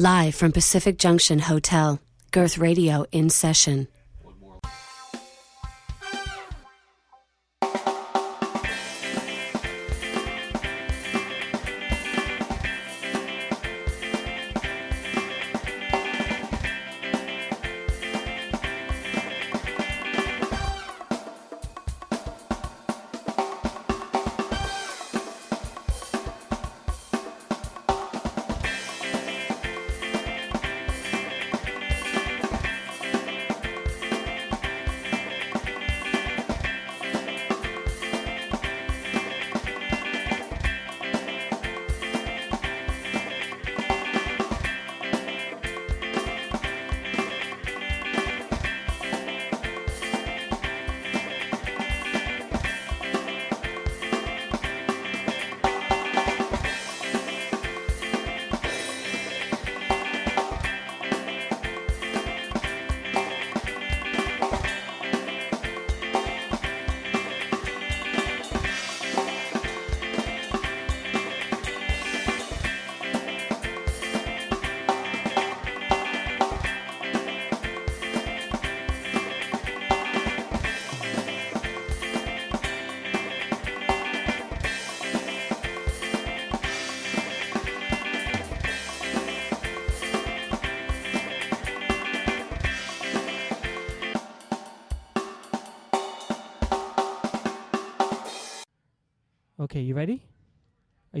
[0.00, 1.98] Live from Pacific Junction Hotel,
[2.30, 3.88] Girth Radio in session.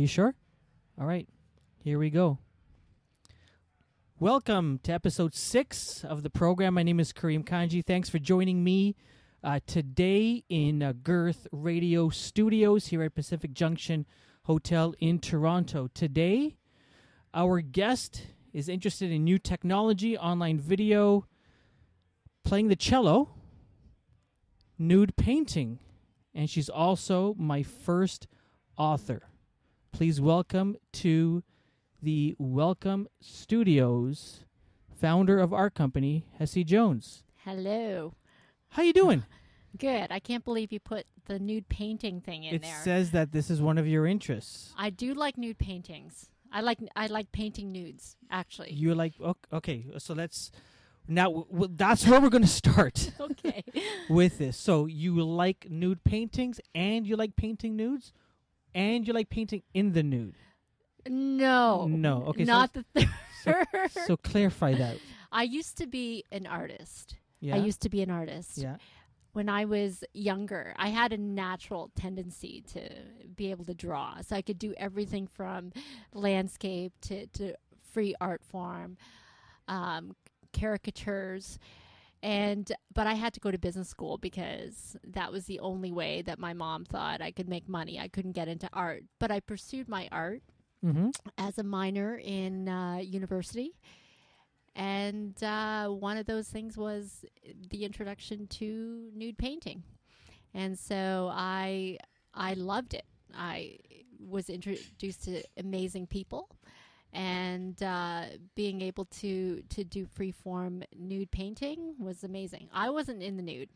[0.08, 0.34] Sure?
[1.00, 1.28] All right,
[1.84, 2.38] here we go.
[4.18, 6.74] Welcome to episode six of the program.
[6.74, 7.84] My name is Kareem Kanji.
[7.84, 8.96] Thanks for joining me
[9.44, 14.06] uh, today in uh, Girth Radio Studios here at Pacific Junction
[14.44, 15.88] Hotel in Toronto.
[15.92, 16.56] Today,
[17.34, 21.26] our guest is interested in new technology, online video,
[22.44, 23.34] playing the cello,
[24.78, 25.78] nude painting,
[26.34, 28.26] and she's also my first
[28.78, 29.27] author.
[29.98, 31.42] Please welcome to
[32.00, 34.44] the Welcome Studios
[34.94, 37.24] founder of our company, Hessie Jones.
[37.38, 38.14] Hello.
[38.68, 39.24] How you doing?
[39.76, 40.12] Good.
[40.12, 42.76] I can't believe you put the nude painting thing in it there.
[42.78, 44.72] It says that this is one of your interests.
[44.78, 46.30] I do like nude paintings.
[46.52, 48.14] I like I like painting nudes.
[48.30, 48.74] Actually.
[48.74, 50.52] You're like ok- okay, so let's
[51.08, 53.64] now w- w- that's where we're going to start okay.
[54.08, 54.56] with this.
[54.56, 58.12] So you like nude paintings and you like painting nudes
[58.78, 60.34] and you like painting in the nude.
[61.08, 61.86] No.
[61.86, 62.24] No.
[62.28, 62.84] Okay, so Not the
[63.44, 63.90] so- third.
[64.06, 64.96] So clarify that.
[65.32, 67.16] I used to be an artist.
[67.40, 67.56] Yeah.
[67.56, 68.58] I used to be an artist.
[68.58, 68.76] yeah.
[69.34, 72.80] When I was younger, I had a natural tendency to
[73.36, 74.20] be able to draw.
[74.22, 75.72] So I could do everything from
[76.12, 77.54] landscape to, to
[77.92, 78.96] free art form,
[79.68, 80.16] um,
[80.52, 81.58] caricatures.
[82.22, 86.22] And but I had to go to business school because that was the only way
[86.22, 87.98] that my mom thought I could make money.
[87.98, 90.42] I couldn't get into art, but I pursued my art
[90.84, 91.12] Mhm.
[91.36, 93.72] as a minor in uh, university.
[94.74, 97.24] And uh, one of those things was
[97.70, 99.82] the introduction to nude painting.
[100.54, 101.98] And so I
[102.34, 103.04] I loved it.
[103.34, 103.78] I
[104.20, 106.48] was introduced to amazing people
[107.12, 108.24] and uh,
[108.54, 112.68] being able to to do freeform nude painting was amazing.
[112.72, 113.70] I wasn't in the nude;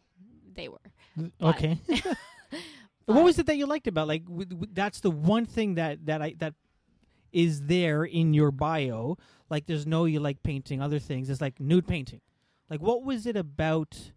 [0.54, 0.80] they were.
[1.16, 1.78] But- Okay.
[3.06, 6.06] what was it that you liked about like w- w- that's the one thing that
[6.06, 6.54] that I that
[7.32, 9.16] is there in your bio
[9.50, 12.20] like there's no you like painting other things it's like nude painting
[12.68, 14.12] like what was it about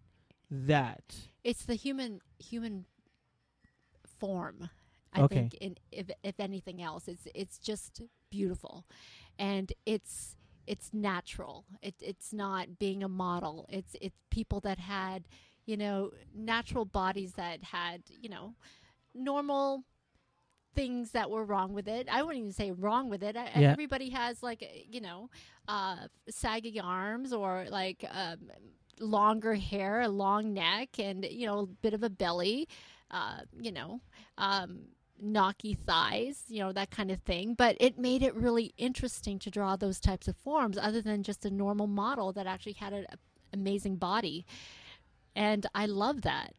[0.52, 2.86] that It's the human human
[4.20, 4.70] form.
[5.14, 5.36] I Okay.
[5.36, 8.02] think, in, if if anything else, it's it's just
[8.38, 8.86] beautiful,
[9.40, 10.36] and it's
[10.68, 11.66] it's natural.
[11.82, 13.66] It it's not being a model.
[13.70, 15.28] It's it's people that had,
[15.66, 18.56] you know, natural bodies that had, you know,
[19.14, 19.84] normal
[20.74, 22.08] things that were wrong with it.
[22.12, 23.36] I wouldn't even say wrong with it.
[23.38, 23.72] I, Yeah.
[23.72, 25.30] Everybody has like, you know,
[25.68, 28.40] uh, saggy arms or like um,
[29.00, 32.68] longer hair, a long neck, and you know, a bit of a belly.
[33.12, 34.02] Uh, you know,
[34.38, 34.80] um,
[35.24, 37.54] knocky thighs, you know, that kind of thing.
[37.54, 41.46] But it made it really interesting to draw those types of forms, other than just
[41.46, 43.06] a normal model that actually had an
[43.54, 44.46] amazing body.
[45.36, 46.54] And I love that.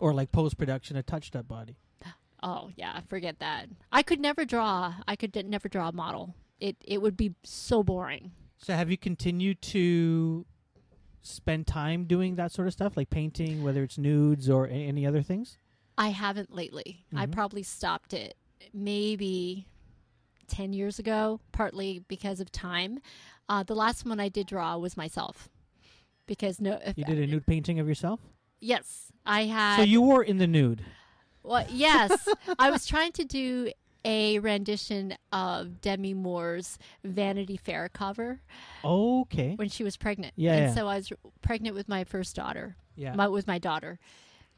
[0.00, 1.76] or like post production a touched up body
[2.42, 3.68] Oh yeah, forget that.
[3.90, 4.94] I could never draw.
[5.08, 6.34] I could never draw a model.
[6.60, 8.32] It it would be so boring.
[8.58, 10.44] so have you continued to
[11.22, 15.04] spend time doing that sort of stuff like painting whether it's nudes or a- any
[15.06, 15.58] other things
[15.98, 17.04] I haven't lately.
[17.14, 17.32] I Mhm.
[17.32, 18.36] probably stopped it
[18.72, 19.66] maybe
[20.48, 23.00] 10 years ago, partly because of time.
[23.48, 25.48] Uh, the last one I did draw was myself.
[26.26, 28.20] Because no, if, You did a nude painting of yourself?
[28.60, 29.76] yes, I had.
[29.76, 30.84] so you were in the nude.
[31.42, 32.28] Well, yes,
[32.58, 33.70] I was trying to do
[34.04, 38.40] a rendition of Demi Moore's Vanity Fair cover
[38.84, 39.54] Okay.
[39.56, 40.32] when she was pregnant.
[40.36, 40.74] Yeah, and yeah.
[40.74, 42.76] so I was pregnant with my first daughter.
[42.96, 43.14] Yeah.
[43.14, 43.98] My, with my daughter,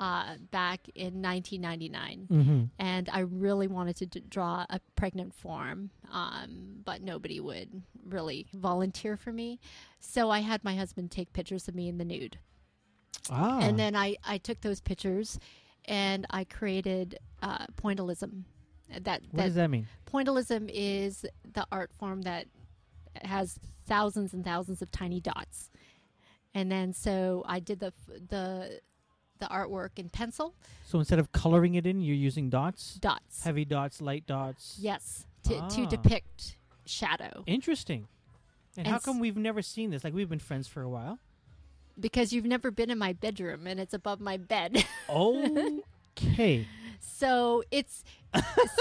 [0.00, 2.28] uh, back in 1999.
[2.30, 2.64] mm-hmm.
[2.78, 8.46] and I really wanted to d- draw a pregnant form, um, but nobody would really
[8.54, 9.58] volunteer for me.
[10.00, 12.38] So I had my husband take pictures of me in the nude,
[13.30, 13.58] Ah.
[13.60, 15.38] and then I, I took those pictures,
[15.84, 18.44] and I created uh, pointillism.
[19.02, 19.86] That what does that mean?
[20.06, 22.46] pointillism is the art form that
[23.22, 25.70] has thousands and thousands of tiny dots,
[26.54, 27.92] and then so I did the
[28.28, 28.80] the
[29.38, 30.54] the artwork in pencil
[30.84, 33.42] So instead of coloring it in, you're using dots, dots.
[33.44, 34.76] heavy dots, light dots.
[34.80, 35.68] Yes, to, Ah.
[35.68, 36.56] to depict
[36.86, 37.42] shadow.
[37.46, 38.08] Interesting.
[38.76, 40.04] And, And how come we've never seen this?
[40.04, 41.18] Like we've been friends for a while.
[41.98, 44.84] Because you've never been in my bedroom and it's above my bed.
[45.10, 46.66] Okay.
[47.00, 48.04] so it's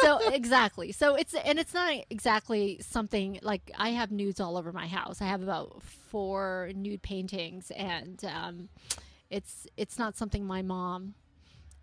[0.01, 0.91] so exactly.
[0.91, 5.21] So it's and it's not exactly something like I have nudes all over my house.
[5.21, 8.69] I have about four nude paintings and um
[9.29, 11.13] it's it's not something my mom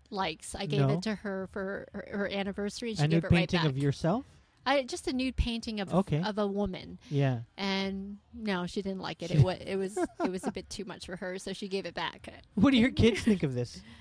[0.09, 0.55] likes.
[0.55, 0.89] I gave No.
[0.89, 3.59] it to her for her, her anniversary and she a gave nude it right painting
[3.61, 3.69] back.
[3.69, 4.25] of yourself?
[4.67, 6.21] I just a nude painting of Okay.
[6.23, 6.97] of a woman.
[7.09, 7.39] Yeah.
[7.57, 9.31] and no, she didn't like it.
[9.31, 11.85] It was it was it was a bit too much for her, so she gave
[11.85, 12.27] it back.
[12.55, 13.81] What do your kids think of this?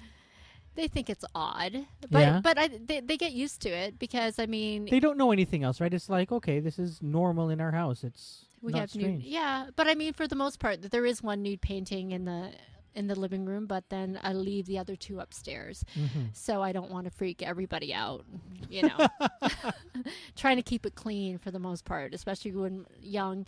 [0.77, 2.41] They think it's odd, but Yeah.
[2.43, 5.63] but I, they they get used to it because I mean They don't know anything
[5.63, 5.95] else, right?
[5.95, 8.03] It's like, okay, this is normal in our house.
[8.03, 9.23] It's we not have strange.
[9.23, 9.69] nude, yeah.
[9.77, 12.51] But I mean, for the most part, there is one nude painting in the
[12.95, 16.29] in the living room, but then I leave the other two upstairs, Mhm.
[16.33, 18.25] so I don't want to freak everybody out.
[18.71, 19.09] You know,
[20.37, 23.47] trying to keep it clean for the most part, especially when young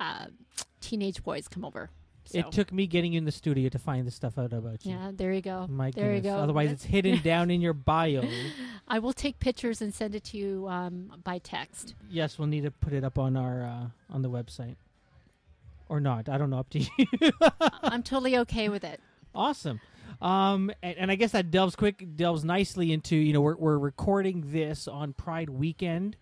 [0.00, 0.26] uh,
[0.80, 1.90] teenage boys come over.
[2.24, 2.38] So.
[2.38, 4.92] It took me getting you in the studio to find this stuff out about you.
[4.92, 5.66] yeah, there you go.
[5.68, 6.24] My there goodness.
[6.24, 6.36] you go.
[6.38, 8.22] Otherwise, it's hidden down in your bio.
[8.86, 11.94] I will take pictures and send it to you um, by text.
[12.08, 14.76] Yes, we'll need to put it up on our uh, on the website,
[15.92, 16.26] or not.
[16.30, 16.58] I don't know.
[16.58, 17.32] Up to you.
[17.82, 18.98] I'm totally okay with it.
[19.34, 19.78] awesome.
[20.22, 23.78] Um, and, and I guess that delves quick delves nicely into you know we're we're
[23.78, 26.16] recording this on Pride weekend.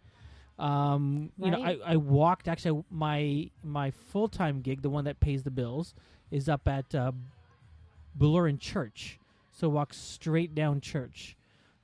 [0.59, 5.21] Um, you know, I, I walked actually my my full time gig, the one that
[5.21, 5.95] pays the bills,
[6.33, 7.13] is up at uh,
[8.15, 9.19] Bloor and Church.
[9.53, 11.37] So walk straight down Church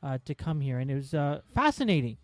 [0.02, 2.16] uh, to come here, and it was uh, fascinating.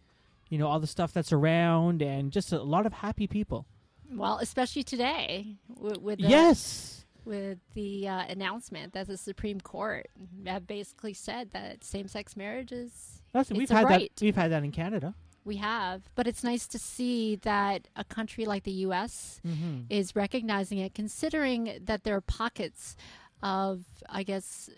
[0.49, 3.67] You know all the stuff that's around, and just a lot of happy people.
[4.15, 10.07] Well, especially today with, with the, yes, with the uh, announcement that the Supreme Court
[10.47, 14.13] have basically said that same-sex marriage is that's we've had right.
[14.15, 14.23] that.
[14.25, 15.15] We've had that in Canada.
[15.45, 19.41] we have, but it's nice to see that a country like the U.S.
[19.47, 19.83] Mm-hmm.
[19.91, 22.97] is recognizing it, considering that there are pockets
[23.43, 24.71] of, I guess,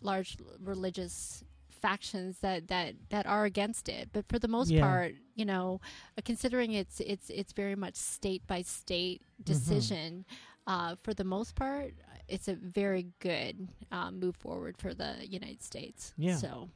[0.00, 1.44] large religious
[1.86, 4.08] factions that that that are against it.
[4.12, 4.80] But for the most Yeah.
[4.82, 5.80] part, you know,
[6.18, 10.24] uh, considering it's it's it's very much state by state decision.
[10.66, 11.94] Uh, for the most part,
[12.26, 16.12] it's a very good um, move forward for the United States.
[16.18, 16.36] Yeah.
[16.36, 16.68] So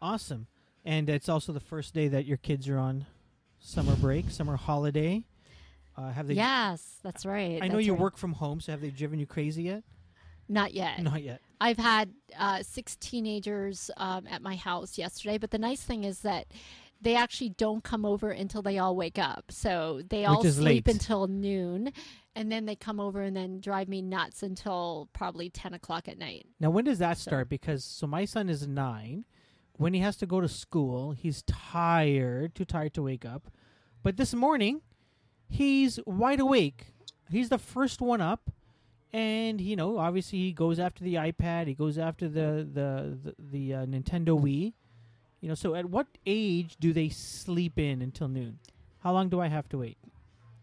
[0.00, 0.46] Awesome.
[0.84, 3.06] And it's also the first day that your kids are on
[3.58, 5.24] summer break, summer holiday.
[5.96, 6.34] Uh, have they?
[6.34, 7.58] yes, that's right.
[7.60, 8.00] I know you right.
[8.00, 9.82] work from home, so have they driven you crazy yet?
[10.48, 11.02] Not yet.
[11.02, 11.40] Not yet.
[11.60, 16.20] I've had uh, six teenagers um, at my house yesterday, but the nice thing is
[16.20, 16.46] that
[17.00, 19.46] they actually don't come over until they all wake up.
[19.50, 20.88] So they all sleep late.
[20.88, 21.92] until noon,
[22.34, 26.18] and then they come over and then drive me nuts until probably 10 o'clock at
[26.18, 26.46] night.
[26.60, 27.48] Now, when does that So- start?
[27.48, 29.24] Because so my son is nine.
[29.78, 33.50] When he has to go to school, he's tired, too tired to wake up.
[34.02, 34.80] But this morning,
[35.48, 36.94] he's wide awake.
[37.30, 38.50] He's the first one up,
[39.12, 41.66] and you know, obviously, he goes after the iPad.
[41.66, 44.72] He goes after the the the, the uh, Nintendo Wii.
[45.40, 48.58] You know, so at what age do they sleep in until noon?
[49.00, 49.98] How long do I have to wait?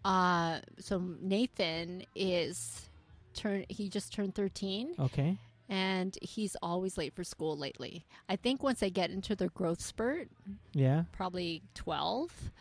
[0.03, 2.89] Uh, so Nathan is
[3.33, 3.65] turn.
[3.69, 4.95] He just turned 13.
[4.99, 5.37] Okay.
[5.69, 8.05] And he's always late for school lately.
[8.27, 10.27] I think once they get into their growth spurt,
[10.73, 11.03] Yeah.
[11.13, 12.51] probably 12,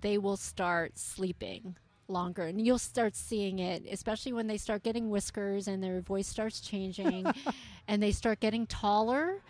[0.00, 1.76] they will start sleeping
[2.12, 2.42] longer.
[2.42, 6.60] And you'll start seeing it, especially when they start getting whiskers and their voice starts
[6.60, 7.26] changing
[7.88, 9.40] and they start getting taller.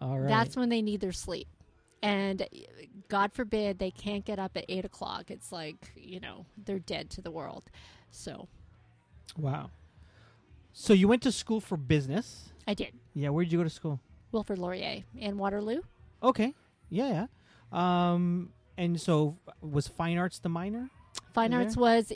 [0.00, 0.28] All right.
[0.28, 1.48] That's when they need their sleep.
[2.02, 2.46] And
[3.08, 5.30] God forbid they can't get up at 8 o'clock.
[5.30, 7.64] It's like, you know, they're dead to the world.
[8.10, 8.48] So
[9.36, 9.70] wow.
[10.72, 12.52] So you went to school for business.
[12.66, 12.92] I did.
[13.14, 13.30] Yeah.
[13.30, 14.00] Where did you go to school?
[14.32, 15.80] Wilfrid Laurier in Waterloo.
[16.22, 16.54] Okay.
[16.88, 17.26] Yeah,
[17.72, 18.12] yeah.
[18.12, 20.88] Um, And so, was fine arts the minor?
[21.32, 21.64] Fine Okay.
[21.64, 22.12] arts was,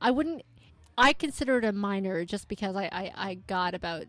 [0.00, 0.42] I wouldn't,
[0.96, 4.04] I consider it a minor just because I, I, I got about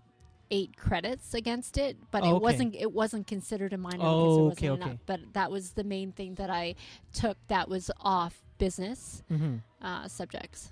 [0.52, 2.44] eight credits against it, but Oh, it okay.
[2.44, 4.90] wasn't it wasn't considered a minor Oh, there okay, wasn't okay.
[4.92, 5.00] enough.
[5.06, 6.76] But that was the main thing that I
[7.14, 9.58] took that was off business Mm-hmm.
[9.86, 10.72] uh, subjects.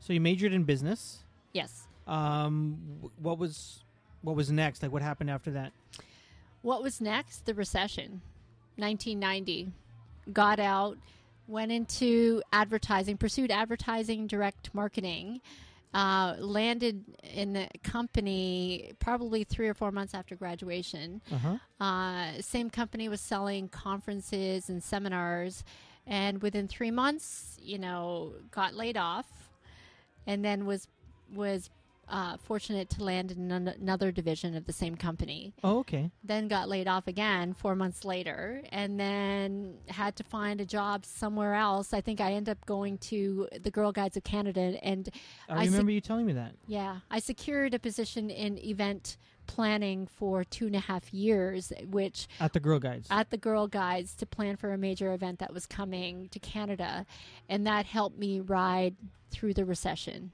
[0.00, 1.24] So you majored in business.
[1.54, 1.86] Yes.
[2.06, 3.84] Um, wh- what was
[4.22, 4.82] what was next?
[4.82, 5.72] Like, what happened after that?
[6.60, 7.46] What was next?
[7.46, 8.20] The recession,
[8.76, 9.72] 1990.
[10.32, 10.98] Got out,
[11.46, 15.40] went into advertising, pursued advertising, direct marketing,
[15.94, 21.20] uh, landed in a company probably three or four months after graduation.
[21.30, 21.84] Uh huh.
[21.84, 25.64] Uh, same company was selling conferences and seminars,
[26.06, 29.26] and within three months, you know, got laid off,
[30.26, 30.88] and then was
[31.34, 31.70] was
[32.08, 36.10] uh, fortunate to land in an- another division of the same company Oh, okay.
[36.22, 41.04] then got laid off again four months later and then had to find a job
[41.06, 45.08] somewhere else i think i ended up going to the girl guides of canada and
[45.48, 46.54] I I remember you telling me that.
[46.66, 49.16] yeah i secured a position in event
[49.46, 53.08] planning for two and a half years which At the Girl Guides.
[53.10, 57.06] at the girl guides to plan for a major event that was coming to canada
[57.48, 58.94] and that helped me ride
[59.30, 60.30] through the recession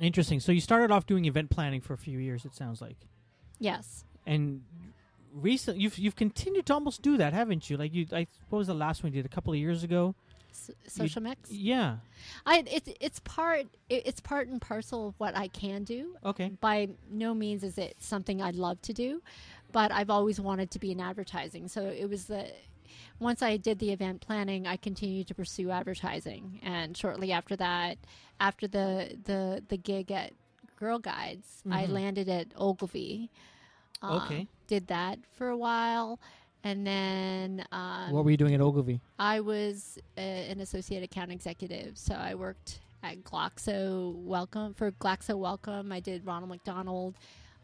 [0.00, 0.40] Interesting.
[0.40, 2.44] So you started off doing event planning for a few years.
[2.44, 2.96] It sounds like,
[3.58, 4.62] yes and
[5.32, 7.76] recent you've you've continued to almost do that, haven't you?
[7.76, 9.26] Like you, I what was the last one you did?
[9.26, 10.14] A couple of years ago.
[10.50, 11.96] S- social mix Yeah.
[12.46, 16.16] I it's it's part it, it's part and parcel of what I can do.
[16.24, 16.52] Okay.
[16.60, 19.22] By no means is it something I'd love to do,
[19.72, 21.68] but I've always wanted to be in advertising.
[21.68, 22.46] So it was the
[23.18, 27.98] once I did the event planning, I continued to pursue advertising, and shortly after that,
[28.40, 30.32] after the the the gig at
[30.76, 31.90] Girl Guides, I Mhm.
[31.90, 33.30] landed at Ogilvy.
[34.02, 34.46] Uh, Okay.
[34.66, 36.18] Did that for a while,
[36.62, 39.00] and then um, what were you doing at Ogilvy?
[39.18, 45.38] I was uh, an associate account executive, so I worked at Glaxo Wellcome for Glaxo
[45.38, 45.92] Wellcome.
[45.92, 47.14] I did Ronald McDonald.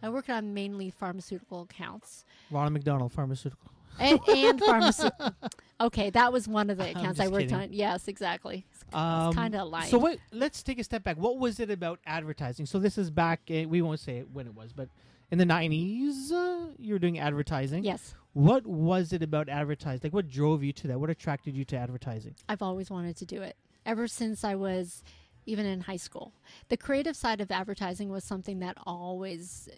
[0.02, 3.70] I worked on mainly pharmaceutical accounts Ronald McDonald Pharmaceutical.
[3.99, 5.35] And, and pharmaceutical.
[5.80, 7.54] Okay, that was one of the accounts I worked kidding.
[7.56, 7.73] on.
[7.73, 8.66] Yes, exactly.
[8.92, 9.88] Um, kind of aligned.
[9.90, 10.18] So what?
[10.32, 11.16] Let's take a step back.
[11.16, 12.66] What was it about advertising?
[12.66, 13.40] So this is back.
[13.50, 14.88] Uh, we won't say when it was, but
[15.30, 17.85] in the nineties, uh, you were doing advertising.
[17.85, 20.00] yes, What was it about advertising?
[20.04, 20.99] Like, what drove you to that?
[21.00, 22.35] What attracted you to advertising?
[22.49, 23.56] I've always wanted to do it
[23.87, 25.02] ever since I was
[25.47, 26.35] even in high school.
[26.68, 29.68] The creative side of advertising was something that always,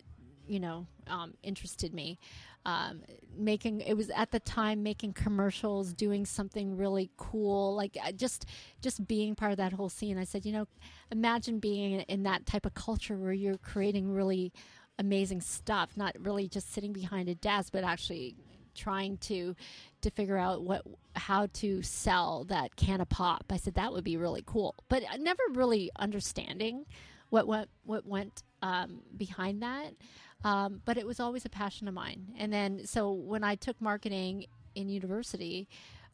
[0.47, 2.19] you know, um, interested me.
[2.65, 3.03] Um,
[3.37, 8.47] making it was at the time making commercials, doing something really cool, like just
[8.81, 10.17] just being part of that whole scene.
[10.17, 10.69] I said, you know,
[11.11, 14.53] imagine being in, that type of culture where you're creating really
[14.99, 18.37] amazing stuff, not really just sitting behind a desk, but actually
[18.75, 19.55] trying to
[20.01, 20.83] to figure out what
[21.15, 23.45] how to sell that can of pop.
[23.51, 26.87] I said that would be really cool, but never really understanding
[27.31, 29.95] what what what went um, behind that.
[30.45, 32.35] Um, but it was always a passion of mine.
[32.39, 35.69] And then so when I took marketing in university,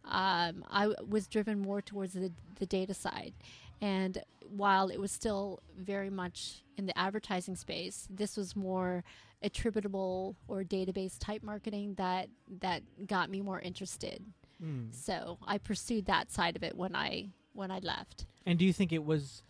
[0.05, 3.35] um, I w- was driven more towards the the data side.
[3.81, 9.05] And while it was still very much in the advertising space, this was more
[9.43, 12.29] attributable or database type marketing that
[12.61, 14.25] that got me more interested.
[14.91, 18.27] So I pursued that side of it when I when I left.
[18.45, 19.43] And do you think it was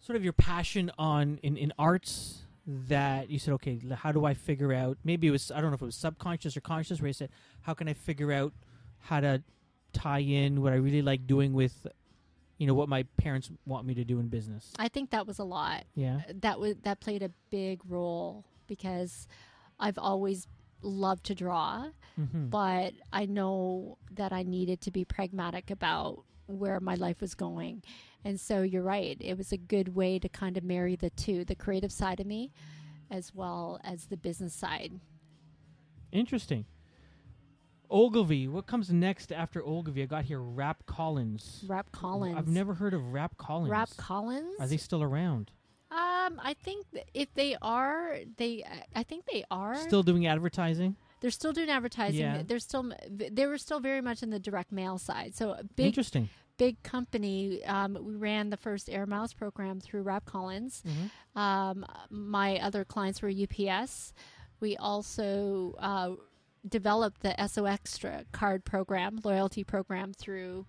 [0.00, 4.34] sort of your passion on in, in arts that you said, okay, how do I
[4.34, 4.96] figure out?
[5.04, 7.30] Maybe it was I don't know if it was subconscious or conscious, where you said,
[7.62, 8.52] how can I figure out
[9.00, 9.42] how to
[9.92, 11.86] tie in what I really like doing with,
[12.58, 14.72] you know, what my parents want me to do in business?
[14.78, 15.84] I think that was a lot.
[15.94, 16.20] Yeah.
[16.40, 19.28] That was that played a big role because
[19.78, 20.46] I've always
[20.82, 21.88] loved to draw,
[22.20, 22.46] Mm-hmm.
[22.46, 27.82] but I know that I needed to be pragmatic about where my life was going.
[28.24, 29.16] And so you're right.
[29.20, 32.26] It was a good way to kind of marry the two, the creative side of
[32.26, 32.52] me
[33.10, 35.00] as well as the business side.
[36.12, 36.64] Interesting.
[37.90, 38.48] Ogilvy.
[38.48, 40.02] What comes next after Ogilvy?
[40.02, 41.64] I got here Rapp Collins.
[41.66, 42.36] Rapp Collins.
[42.36, 43.70] I've never heard of Rapp Collins.
[43.70, 44.54] Rapp Collins?
[44.58, 45.50] Are they still around?
[45.90, 48.64] Um, I think if they are, they
[48.96, 49.76] I think they are.
[49.76, 50.96] Still doing advertising?
[51.24, 52.20] They're still doing advertising.
[52.20, 52.42] Yeah.
[52.46, 55.34] They're still they were still very much in the direct mail side.
[55.34, 56.28] So big Interesting.
[56.58, 57.64] big company.
[57.64, 60.82] Um, we ran the first Air Miles program through Rapp Collins.
[60.86, 61.40] Mhm.
[61.40, 64.12] Um, my other clients were UPS.
[64.60, 66.10] We also uh,
[66.68, 70.66] developed the Esso Extra card program, loyalty program through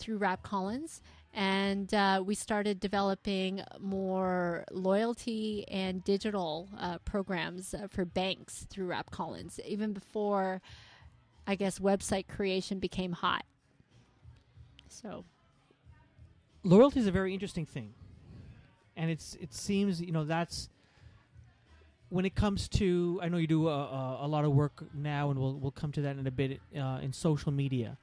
[0.00, 1.00] through Rapp Collins,
[1.36, 8.86] and uh, we started developing more loyalty and digital uh, programs uh, for banks through
[8.86, 10.62] Rapp Collins, even before
[11.46, 13.44] I guess website creation became hot.
[14.88, 15.26] So
[16.64, 17.92] loyalty is a very interesting thing,
[18.96, 20.70] and it's it seems you know that's
[22.08, 25.38] when it comes to I know you do a, a, lot of work now, and
[25.38, 27.98] we'll we'll come to that in a bit uh, in social media.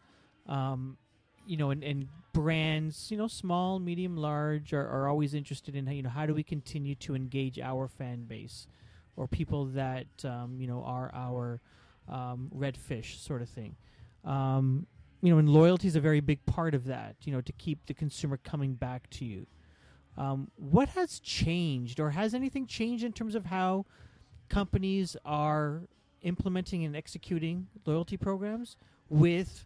[0.47, 0.97] Um,
[1.45, 5.87] you know, and, and brands, you know, small, medium, large, are, are always interested in,
[5.87, 8.67] you know, how do we continue to engage our fan base
[9.15, 11.61] or people that, um, you know, are our
[12.09, 13.75] um, red fish sort of thing.
[14.25, 14.87] Um,
[15.21, 17.85] you know, and loyalty is a very big part of that, you know, to keep
[17.85, 19.47] the consumer coming back to you.
[20.17, 23.85] Um, what has changed, or has anything changed in terms of how
[24.49, 25.83] companies are
[26.21, 28.77] implementing and executing loyalty programs
[29.09, 29.65] with,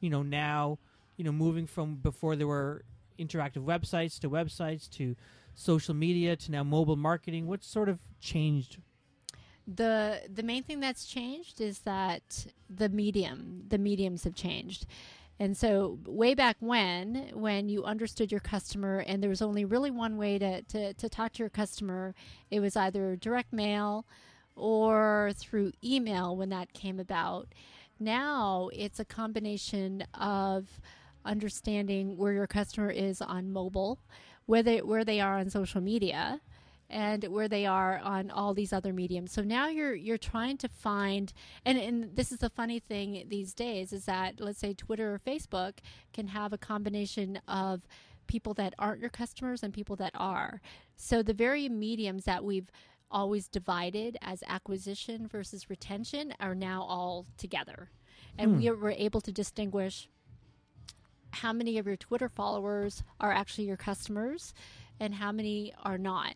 [0.00, 0.78] you know, now
[1.18, 2.84] you know, moving from before there were
[3.18, 5.16] interactive websites to websites to
[5.54, 7.46] social media to now mobile marketing?
[7.46, 8.78] What sort of changed?
[9.66, 14.86] The the main thing that's changed is that the medium, the mediums have changed.
[15.40, 19.90] And so way back when, when you understood your customer and there was only really
[19.90, 22.14] one way to, to, to talk to your customer,
[22.50, 24.04] it was either direct mail
[24.56, 27.48] or through email when that came about.
[28.00, 30.80] Now it's a combination of
[31.28, 34.00] understanding where your customer is on mobile,
[34.46, 36.40] where they, where they are on social media,
[36.90, 39.30] and where they are on all these other mediums.
[39.30, 41.32] So now you're you're trying to find
[41.66, 45.18] and, and this is the funny thing these days is that let's say Twitter or
[45.18, 45.74] Facebook
[46.14, 47.82] can have a combination of
[48.26, 50.62] people that aren't your customers and people that are.
[50.96, 52.70] So the very mediums that we've
[53.10, 57.90] always divided as acquisition versus retention are now all together.
[58.38, 58.58] And Hmm.
[58.60, 60.08] we were able to distinguish
[61.32, 64.54] how many of your Twitter followers are actually your customers
[65.00, 66.34] and how many are not.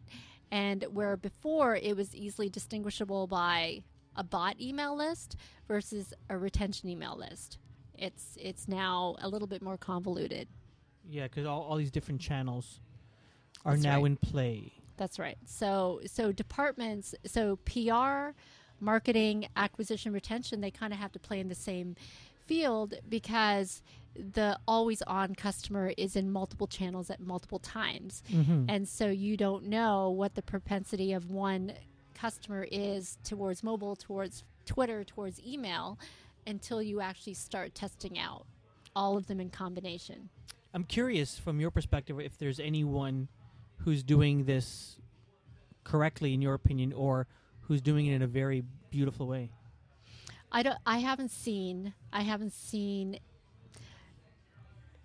[0.50, 3.82] And where before it was easily distinguishable by
[4.16, 7.58] a bot email list versus a retention email list.
[7.96, 10.48] It's it's now a little bit more convoluted.
[11.08, 12.80] Yeah, because all, all these different channels
[13.64, 14.06] are That's now right.
[14.06, 14.72] in play.
[14.96, 15.38] That's right.
[15.46, 18.36] So so departments, so PR,
[18.80, 21.96] marketing, acquisition, retention, they kind of have to play in the same
[22.52, 23.82] field because
[24.14, 28.22] the always on customer is in multiple channels at multiple times.
[28.30, 28.66] Mm-hmm.
[28.68, 31.72] And so you don't know what the propensity of one
[32.14, 35.98] customer is towards mobile, towards Twitter, towards email
[36.46, 38.44] until you actually start testing out
[38.94, 40.28] all of them in combination.
[40.74, 43.28] I'm curious from your perspective if there's anyone
[43.78, 44.98] who's doing this
[45.84, 47.26] correctly, in your opinion, or
[47.62, 49.50] who's doing it in a very beautiful way.
[50.52, 50.76] I don't.
[50.86, 51.94] I haven't seen.
[52.12, 53.18] I haven't seen.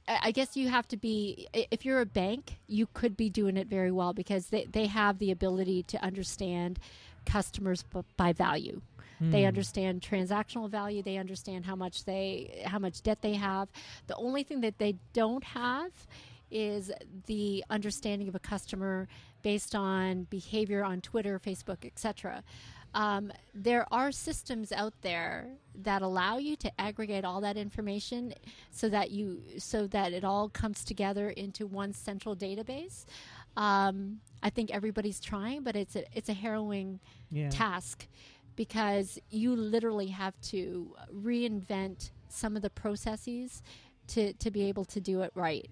[0.10, 1.48] I guess you have to be.
[1.54, 5.20] If you're a bank, you could be doing it very well because they, they have
[5.20, 6.80] the ability to understand
[7.26, 7.84] customers
[8.16, 8.82] by value.
[9.20, 9.48] They Hmm.
[9.48, 11.02] understand transactional value.
[11.02, 13.68] They understand how much they how much debt they have.
[14.06, 15.92] The only thing that they don't have
[16.52, 16.92] is
[17.26, 19.08] the understanding of a customer
[19.42, 22.44] based on behavior on Twitter, Facebook, etc.
[23.04, 25.50] Um, there are systems out there
[25.84, 28.34] that allow you to aggregate all that information
[28.72, 33.06] so that you so that it all comes together into one central database.
[33.56, 37.50] Um, I think everybody's trying, but it's a it's a harrowing Yeah.
[37.50, 38.08] task
[38.56, 43.62] because you literally have to reinvent some of the processes
[44.08, 45.70] to, to be able to do it right.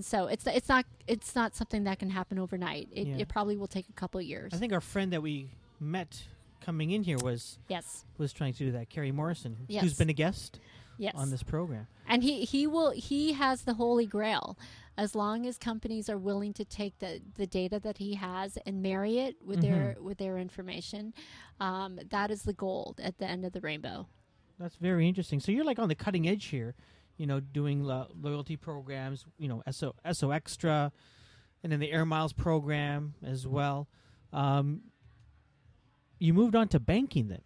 [0.00, 2.88] So it's it's not it's not something that can happen overnight.
[2.92, 3.16] It, Yeah.
[3.20, 4.52] it probably will take a couple of years.
[4.52, 5.48] I think our friend that we
[5.80, 6.22] met
[6.66, 8.90] coming in here was yes, was trying to do that.
[8.90, 10.58] Carrie Morrison, who's been a guest
[10.98, 11.14] yes.
[11.16, 11.86] on this program.
[12.08, 14.58] And he, he will he has the holy grail.
[14.98, 18.82] As long as companies are willing to take the, the data that he has and
[18.82, 21.12] marry it with their with their information,
[21.60, 24.08] um, that is the gold at the end of the rainbow.
[24.58, 25.38] That's very interesting.
[25.38, 26.74] So you're like on the cutting edge here,
[27.18, 30.90] you know, doing lo- loyalty programs, you know, Esso, Esso Extra,
[31.62, 33.88] and then the Air Miles program as well.
[34.32, 34.80] Um,
[36.18, 37.42] you moved on to banking then.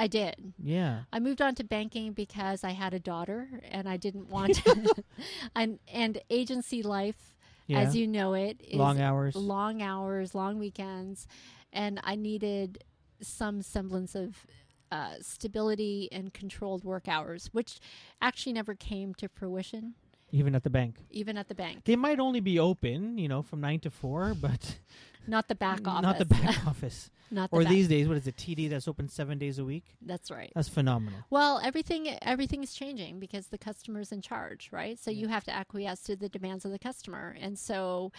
[0.00, 0.52] I did.
[0.62, 1.00] Yeah.
[1.12, 4.62] I moved on to banking because I had a daughter and I didn't want
[5.56, 7.36] and and agency life,
[7.66, 7.80] Yeah.
[7.80, 9.34] as you know it, is Long hours.
[9.34, 11.26] long hours, long weekends,
[11.72, 12.84] and I needed
[13.20, 14.46] some semblance of
[14.92, 17.80] uh, stability and controlled work hours, which
[18.22, 19.94] actually never came to fruition,
[20.30, 20.96] even at the bank.
[21.10, 21.84] even at the bank.
[21.84, 24.78] They might only be open, you know, from 9 to 4, but
[25.26, 26.02] Not the back office.
[26.08, 27.10] not the back office.
[27.30, 27.72] Not the or back.
[27.72, 29.96] these days, what is it, TD that's open 7 days a week?
[30.00, 30.52] That's right.
[30.54, 31.24] That's phenomenal.
[31.30, 34.98] Well, everything everything is changing because the customer's in charge, right?
[34.98, 38.12] So you have to acquiesce to the demands of the customer, and so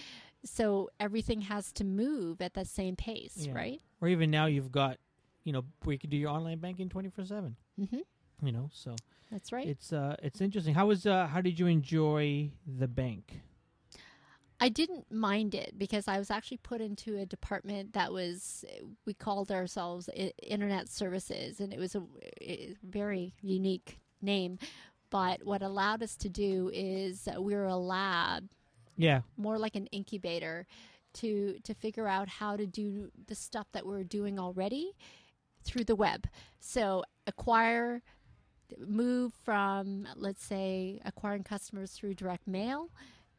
[0.46, 3.54] so everything has to move at that same pace, Yeah.
[3.54, 3.82] right?
[4.02, 4.98] Or even now you've got,
[5.44, 7.56] you know, where you can do your online banking 24/7.
[7.78, 7.98] hmm
[8.42, 8.96] You know, so
[9.32, 9.68] That's right.
[9.68, 10.74] it's uh it's interesting.
[10.76, 13.42] How was uh how did you enjoy the bank?
[14.60, 18.66] I didn't mind it because I was actually put into a department that was
[19.06, 20.10] we called ourselves
[20.44, 22.04] Internet Services, and it was a,
[22.42, 24.60] a very unique name.
[25.10, 28.50] But what allowed us to do is we were a lab,
[28.98, 29.22] Yeah.
[29.38, 30.68] more like an incubator,
[31.14, 34.92] to to figure out how to do the stuff that we're doing already
[35.64, 36.28] through the web.
[36.60, 38.02] So acquire,
[38.86, 42.90] move from let's say acquiring customers through direct mail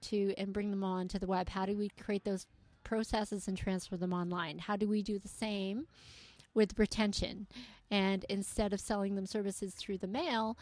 [0.02, 1.48] to and bring them on to the web.
[1.48, 2.46] How do we create those
[2.84, 4.58] processes and transfer them online?
[4.58, 5.86] How do we do the same
[6.54, 7.46] with retention?
[7.90, 10.56] And instead of selling them services through the mail,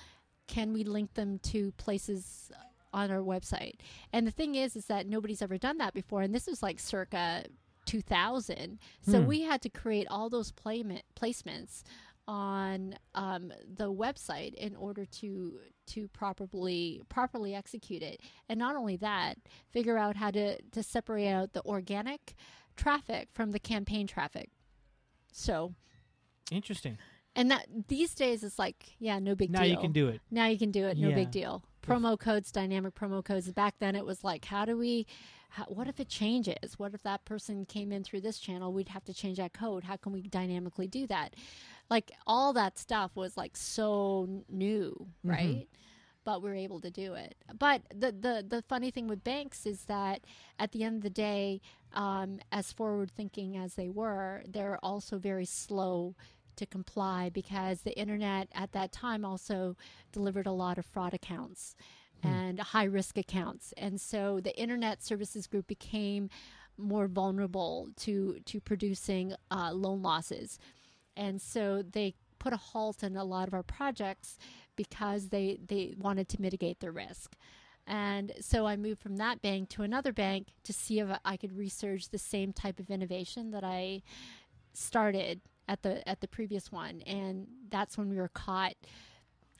[0.46, 2.50] can we link them to places
[2.92, 3.74] on our website?
[4.12, 6.80] And the thing is, is that nobody's ever done that before, and this was like
[6.80, 7.44] circa
[7.84, 8.78] 2000.
[9.02, 9.26] So Hmm.
[9.26, 11.82] we had to create all those playment, placements
[12.28, 18.20] on um, the website in order to to properly properly execute it.
[18.50, 19.38] And not only that,
[19.70, 22.34] figure out how to to separate out the organic
[22.76, 24.50] traffic from the campaign traffic.
[25.32, 25.74] So,
[26.50, 26.98] Interesting.
[27.34, 29.68] and that these days it's like, yeah, no big now deal.
[29.70, 30.20] Now you can do it.
[30.30, 31.14] Now you can do it, no Yeah.
[31.14, 31.64] big deal.
[31.82, 33.50] Promo codes, dynamic promo codes.
[33.52, 35.06] Back then, it was like, how do we?
[35.50, 36.78] How, what if it changes?
[36.78, 38.70] What if that person came in through this channel?
[38.74, 39.84] We'd have to change that code.
[39.84, 41.34] How can we dynamically do that?
[41.90, 45.30] Like all that stuff was like so new, Mhm.
[45.30, 45.68] right?
[46.24, 47.36] But we are able to do it.
[47.58, 50.24] But the, the the funny thing with banks is that
[50.58, 51.60] at the end of the day,
[51.92, 56.14] um, as forward thinking as they were, they're also very slow
[56.56, 59.76] to comply because the internet at that time also
[60.12, 61.74] delivered a lot of fraud accounts
[62.22, 63.72] and high risk accounts.
[63.76, 66.28] And so the internet services group became
[66.76, 70.58] more vulnerable to to producing uh, loan losses.
[71.18, 74.38] And so they put a halt in a lot of our projects
[74.76, 77.36] because they, they wanted to mitigate the risk.
[77.86, 81.56] And so I moved from that bank to another bank to see if I could
[81.56, 84.02] research the same type of innovation that I
[84.74, 87.02] started at the at the previous one.
[87.06, 88.74] And that's when we were caught,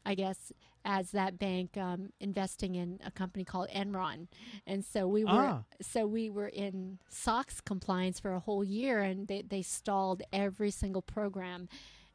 [0.05, 0.53] I guess,
[0.85, 4.29] as that bank um, investing in a company called Enron.
[4.67, 5.63] And so we were Ah.
[5.83, 10.71] so we were in SOX compliance for a whole year, and they, they stalled every
[10.71, 11.69] single program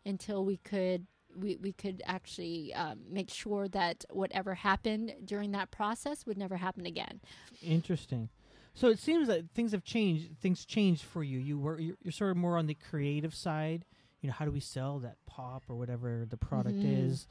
[0.06, 5.72] until we could we, we could actually um, make sure that whatever happened during that
[5.72, 7.20] process would never happen again.
[7.64, 8.30] Interesting.
[8.76, 10.38] So it seems that things have changed.
[10.40, 11.40] Things changed for you.
[11.40, 13.86] You were you're, you're sort of more on the creative side.
[14.22, 17.08] You know, how do we sell that pop or whatever the product Mhm.
[17.08, 17.28] is,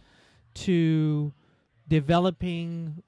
[0.54, 1.32] to
[1.88, 3.02] developing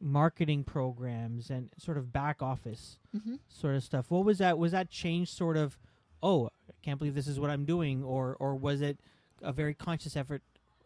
[0.00, 3.36] marketing programs and sort of back office Mm-hmm.
[3.48, 4.10] sort of stuff.
[4.10, 4.58] What was that?
[4.58, 5.78] Was that change sort of?
[6.22, 9.00] Oh, I can't believe this is what I'm doing, or or was it
[9.42, 10.42] a very conscious effort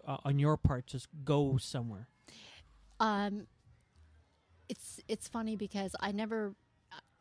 [0.07, 2.07] uh, on your part to go somewhere?
[3.01, 3.47] Um,
[4.69, 6.55] it's it's funny because I never,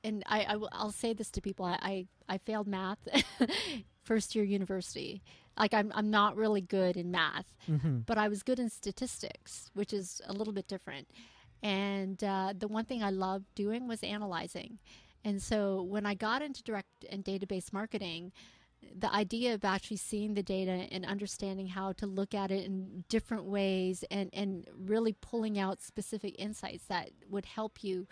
[0.04, 1.66] and I, I will I'll say this to people.
[1.66, 3.00] I I, I failed math
[4.04, 5.24] first year university.
[5.58, 8.00] Like I'm I'm not really good in math, Mm-hmm.
[8.00, 11.08] but I was good in statistics, which is a little bit different.
[11.62, 14.80] And uh, the one thing I loved doing was analyzing.
[15.24, 18.32] And so when I got into direct and database marketing,
[18.98, 23.04] the idea of actually seeing the data and understanding how to look at it in
[23.10, 28.08] different ways and, and really pulling out specific insights that would help you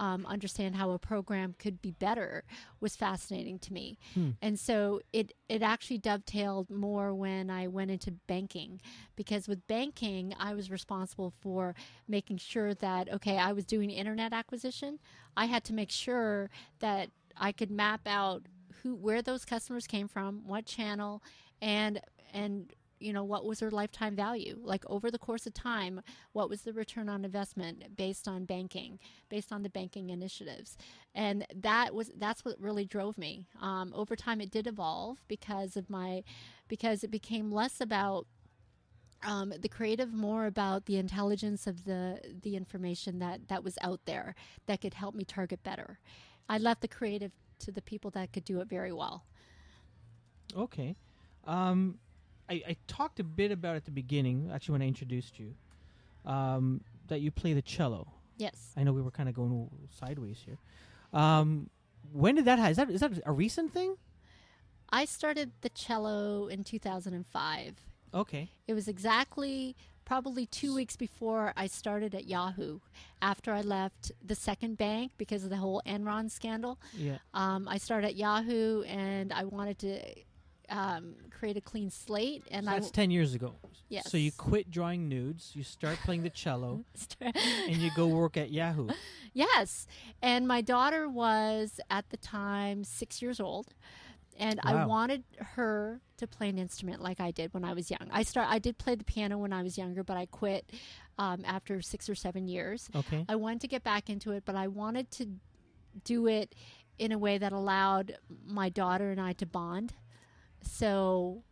[0.00, 2.44] um, understand how a program could be better
[2.80, 3.98] was fascinating to me.
[4.14, 4.30] Hmm.
[4.40, 8.80] And so it, it actually dovetailed more when I went into banking
[9.16, 11.74] because with banking, I was responsible for
[12.06, 14.98] making sure that, okay, I was doing internet acquisition.
[15.36, 18.42] I had to make sure that I could map out
[18.82, 21.22] who where those customers came from, what channel,
[21.60, 22.00] and
[22.32, 24.58] and you know what was their lifetime value?
[24.62, 26.00] Like over the course of time
[26.32, 30.76] what was the return on investment based on banking based on the banking initiatives?
[31.14, 33.46] And that was that's what really drove me.
[33.60, 36.22] Um, over time it did evolve because of my
[36.68, 38.26] because it became less about
[39.24, 44.00] um, the creative more about the intelligence of the the information that that was out
[44.04, 44.34] there
[44.66, 45.98] that could help me target better.
[46.48, 49.24] I left the creative to the people that could do it very well.
[50.56, 50.94] Okay.
[51.46, 51.98] Um,
[52.50, 55.54] I, I talked a bit about at the beginning, actually, when I introduced you,
[56.24, 58.08] um, that you play the cello.
[58.36, 60.58] yes I know we were kind of going sideways here.
[61.12, 61.70] Um,
[62.12, 62.70] when did that happen?
[62.72, 63.96] Is that, is that a recent thing?
[64.90, 67.74] I started the cello in 2005.
[68.14, 68.48] Okay.
[68.66, 72.78] It was exactly probably two weeks before I started at Yahoo.
[73.20, 77.18] After I left the second bank because of the whole Enron scandal, Yeah.
[77.34, 80.00] um, I started at Yahoo and I wanted to.
[80.70, 83.54] Um, create a clean slate, and So I that's 10 years ago.
[83.88, 84.10] Yes.
[84.10, 86.84] So you quit drawing nudes, you start playing the cello,
[87.20, 88.88] and you go work at Yahoo.
[89.32, 89.86] Yes.
[90.20, 93.74] And my daughter was at the time six years old.
[94.40, 98.08] And I wanted her to play an instrument like I did when I was young.
[98.12, 100.70] I start I did play the piano when I was younger, but I quit
[101.18, 102.88] um, after six or seven years.
[102.94, 103.24] Okay.
[103.28, 105.26] I wanted to get back into it, but I wanted to
[106.04, 106.54] do it
[106.98, 109.94] in a way that allowed my daughter and I to bond.
[110.62, 111.42] So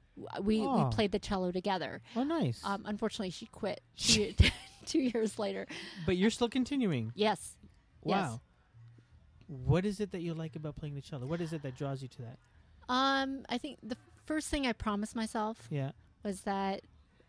[0.42, 0.84] we, Oh.
[0.88, 2.00] we played the cello together.
[2.14, 2.60] Oh, nice.
[2.64, 4.34] Um, unfortunately, she quit two,
[4.86, 5.66] two years later.
[6.06, 7.12] but you're still continuing.
[7.14, 7.56] Yes.
[8.04, 8.14] Yes.
[8.30, 8.40] Wow.
[9.48, 11.26] What is it that you like about playing the cello?
[11.26, 12.38] What is it that draws you to that?
[12.88, 15.90] Um, I think the first thing I promised myself Yeah.
[16.24, 16.82] was that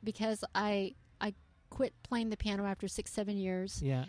[0.04, 1.34] because I I
[1.70, 3.82] quit playing the piano after six seven years.
[3.84, 4.06] Yeah.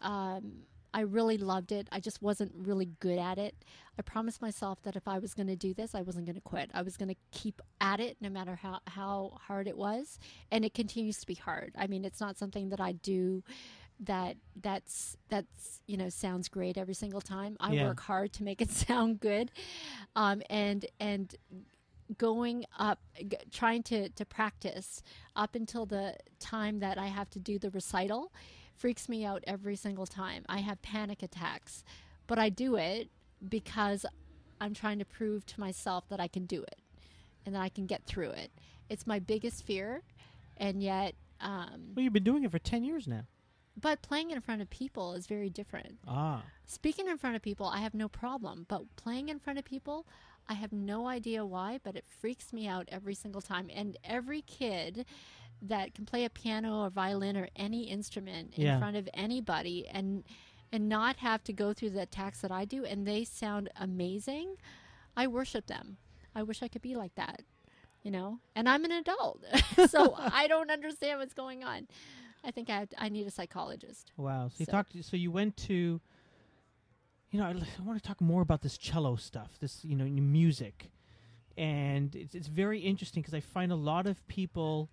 [0.00, 0.62] Um,
[0.94, 1.88] I really loved it.
[1.92, 3.54] I just wasn't really good at it.
[3.98, 6.40] I promised myself that if I was going to do this, I wasn't going to
[6.40, 6.70] quit.
[6.72, 10.18] I was going to keep at it, no matter how how hard it was,
[10.52, 11.72] and it continues to be hard.
[11.76, 13.42] I mean, it's not something that I do
[14.00, 17.56] that that's that's you know sounds great every single time.
[17.60, 17.88] I Yeah.
[17.88, 19.50] work hard to make it sound good,
[20.16, 21.34] um, and and
[22.18, 25.02] going up g- trying to to practice
[25.34, 28.32] up until the time that I have to do the recital
[28.76, 30.44] freaks me out every single time.
[30.48, 31.84] I have panic attacks,
[32.26, 33.10] but I do it
[33.46, 34.04] because
[34.60, 36.80] I'm trying to prove to myself that I can do it
[37.44, 38.50] and that I can get through it.
[38.88, 40.02] It's my biggest fear,
[40.56, 43.26] and yet, um, Well, you've been doing it for 10 years now.
[43.80, 45.98] but playing in front of people is very different.
[46.06, 46.44] Ah.
[46.64, 50.06] Speaking in front of people, I have no problem, but playing in front of people,
[50.48, 53.68] I have no idea why, but it freaks me out every single time.
[53.74, 55.06] And every kid
[55.62, 58.78] that can play a piano or violin or any instrument in Yeah.
[58.78, 60.24] front of anybody and
[60.72, 64.56] and not have to go through the attacks that I do and they sound amazing,
[65.16, 65.98] I worship them.
[66.34, 67.42] I wish I could be like that.
[68.02, 69.42] You know, and I'm an adult,
[69.88, 71.86] so I don't understand what's going on.
[72.44, 74.12] I think I, have I need a psychologist.
[74.18, 74.48] Wow.
[74.48, 74.92] So you So- talked.
[75.04, 76.00] So you went to.
[77.30, 79.58] You know, I, I want to talk more about this cello stuff.
[79.58, 80.90] This, you know, music,
[81.56, 84.90] and it's it's very interesting because I find a lot of people,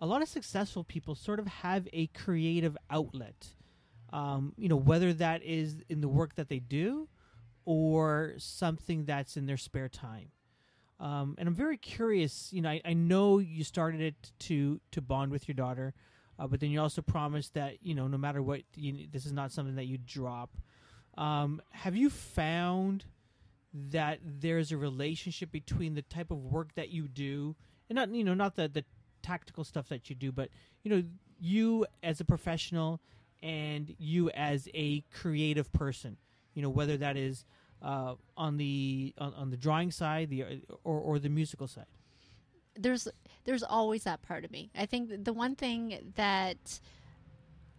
[0.00, 3.48] a lot of successful people, sort of have a creative outlet.
[4.12, 7.08] Um, you know, whether that is in the work that they do,
[7.64, 10.30] or something that's in their spare time.
[10.98, 12.52] Um, and I'm very curious.
[12.52, 15.94] You know, I, I know you started it to to bond with your daughter,
[16.38, 19.32] uh, but then you also promised that you know no matter what, you, this is
[19.32, 20.50] not something that you drop.
[21.16, 23.04] Um, have you found
[23.72, 27.54] that there's a relationship between the type of work that you do,
[27.88, 28.84] and not you know not the the
[29.22, 30.50] tactical stuff that you do, but
[30.82, 31.02] you know
[31.38, 33.00] you as a professional
[33.42, 36.16] and you as a creative person.
[36.54, 37.44] You know whether that is
[37.82, 41.86] uh, on the on, on the drawing side, the or or the musical side.
[42.76, 43.08] there's
[43.44, 44.70] there's always that part of me.
[44.76, 46.80] I think the one thing that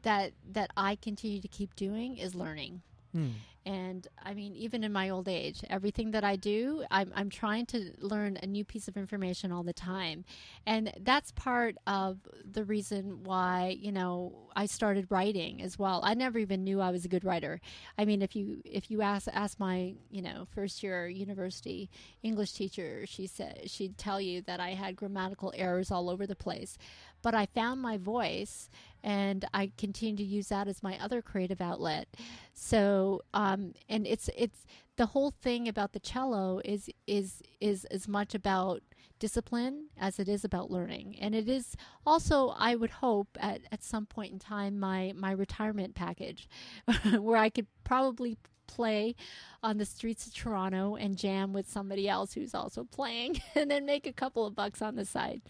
[0.04, 2.82] that that I continue to keep doing is learning.
[3.12, 3.30] Hmm.
[3.63, 7.67] And I mean, even in my old age, everything that I do, I'm, I'm trying
[7.67, 10.26] to learn a new piece of information all the time.
[10.65, 16.02] And that's part of the reason why, you know, I started writing as well.
[16.04, 17.62] I never even knew I was a good writer.
[18.00, 21.89] I mean, if you, if you ask, ask my, you know, first year university
[22.24, 26.36] English teacher, she said, she'd tell you that I had grammatical errors all over the
[26.36, 26.80] place.
[27.21, 28.69] But I found my voice
[29.03, 32.07] and I continue to use that as my other creative outlet.
[32.53, 34.65] So, um, and it's it's
[34.97, 38.81] the whole thing about the cello is is is as much about
[39.19, 43.84] discipline as it is about learning, and it is also, I would hope, at at
[43.84, 46.47] some point in time, my my retirement package,
[47.19, 49.15] where I could probably play
[49.62, 53.86] on the streets of Toronto and jam with somebody else who's also playing, and then
[53.86, 55.41] make a couple of bucks on the side.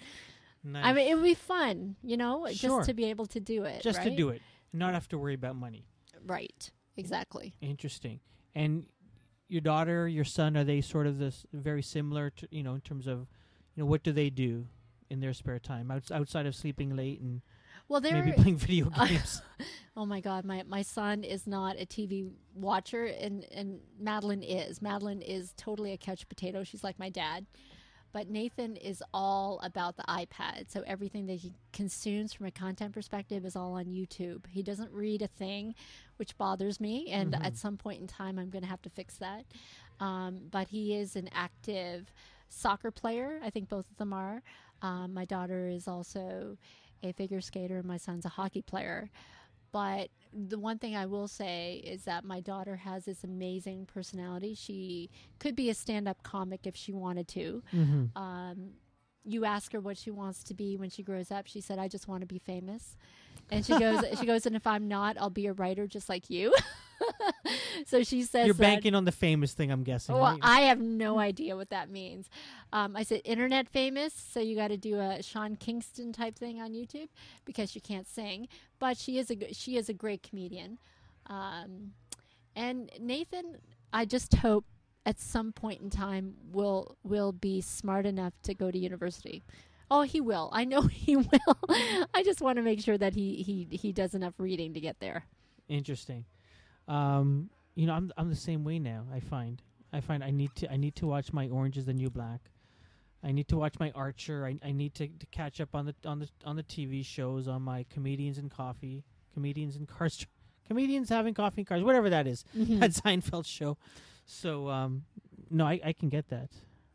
[0.63, 0.85] Nice.
[0.85, 2.77] I mean, it would be fun, you know, Sure.
[2.79, 3.81] just to be able to do it.
[3.81, 4.41] just to do it,
[4.73, 5.85] not have to worry about money.
[6.25, 6.69] Right.
[6.97, 7.53] Exactly.
[7.61, 8.19] Interesting.
[8.53, 8.85] And
[9.47, 12.81] your daughter, your son, are they sort of this very similar to you know in
[12.81, 13.27] terms of
[13.75, 14.67] you know what do they do
[15.09, 17.41] in their spare time outs- outside of sleeping late and
[17.87, 18.23] Well, they're.
[18.23, 19.41] maybe playing video games?
[19.97, 24.81] oh my God, my my son is not a TV watcher, and and Madeline is.
[24.81, 26.63] Madeline is totally a couch potato.
[26.63, 27.45] She's like my dad.
[28.13, 30.69] But Nathan is all about the iPad.
[30.69, 34.45] So everything that he consumes from a content perspective is all on YouTube.
[34.47, 35.75] He doesn't read a thing,
[36.17, 37.07] which bothers me.
[37.09, 37.45] And Mhm.
[37.45, 39.45] at some point in time, I'm going to have to fix that.
[39.99, 42.11] Um, but he is an active
[42.49, 43.39] soccer player.
[43.43, 44.43] I think both of them are.
[44.81, 46.57] Um, my daughter is also
[47.03, 49.09] a figure skater, and my son's a hockey player.
[49.71, 54.55] But the one thing I will say is that my daughter has this amazing personality.
[54.55, 57.63] She could be a stand-up comic if she wanted to.
[57.73, 58.17] Mm-hmm.
[58.21, 58.71] Um,
[59.23, 61.47] you ask her what she wants to be when she grows up.
[61.47, 62.95] She said, "I just want to be famous."
[63.51, 66.29] And she goes, she goes, and if I'm not, I'll be a writer just like
[66.29, 66.53] you.
[67.85, 70.15] so she says, You're that- banking on the famous thing, I'm guessing.
[70.15, 70.39] well, right?
[70.41, 72.29] I have no idea what that means.
[72.71, 76.61] Um, I said internet famous, so you got to do a Sean Kingston type thing
[76.61, 77.09] on YouTube
[77.43, 78.47] because she can't sing,
[78.79, 80.77] but she is a she is a great comedian.
[81.27, 81.91] Um,
[82.55, 83.57] and Nathan,
[83.91, 84.65] I just hope
[85.05, 89.43] at some point in time will will be smart enough to go to university.
[89.89, 90.49] Oh, he will.
[90.53, 91.57] I know he will.
[92.13, 94.99] I just want to make sure that he he he does enough reading to get
[94.99, 95.25] there.
[95.67, 96.25] Interesting.
[96.87, 99.05] Um, you know, I'm I'm the same way now.
[99.13, 99.61] I find
[99.93, 102.41] I find I need to I need to watch my Orange is the New Black.
[103.23, 104.47] I need to watch my Archer.
[104.47, 107.47] I, I need to, to catch up on the on the on the TV shows
[107.47, 110.25] on my comedians and coffee, comedians and cars,
[110.67, 112.45] comedians having coffee and cars, whatever that is.
[112.53, 113.77] That Seinfeld show.
[114.31, 115.03] So um,
[115.49, 116.49] no, I I can get that.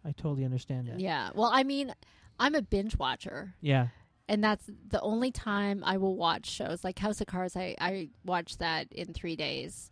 [0.04, 1.00] I totally understand that.
[1.00, 1.30] Yeah.
[1.34, 1.92] Well, I mean,
[2.38, 3.54] I'm a binge watcher.
[3.60, 3.88] Yeah.
[4.28, 7.56] and that's the only time I will watch shows like House of Cards.
[7.56, 9.90] I I watch that in three days,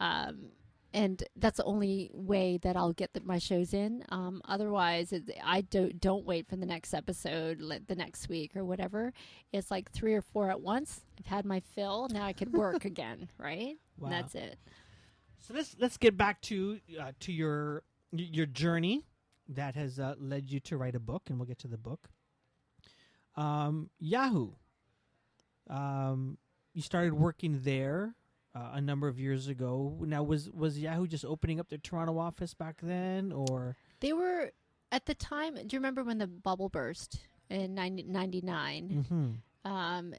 [0.00, 0.50] um,
[0.94, 4.04] and that's the only way that I'll get the, my shows in.
[4.10, 8.54] Um, otherwise, it, I don't don't wait for the next episode, like the next week
[8.56, 9.12] or whatever.
[9.52, 11.00] It's like three or four at once.
[11.18, 12.08] I've had my fill.
[12.10, 13.76] Now I can work again, right?
[13.98, 14.08] Wow.
[14.08, 14.58] And that's it.
[15.42, 19.04] So let's let's get back to uh, to your your journey
[19.48, 22.08] that has uh, led you to write a book, and we'll get to the book.
[23.36, 24.52] Um, Yahoo.
[25.68, 26.38] Um,
[26.74, 28.14] you started working there
[28.54, 29.96] uh, a number of years ago.
[30.00, 34.52] Now, was was Yahoo just opening up their Toronto office back then, or They were
[34.92, 35.54] at the time.
[35.54, 37.18] Do you remember when the bubble burst
[37.50, 39.06] in 90, 99?
[39.10, 39.70] mm-hmm.
[39.72, 40.14] um,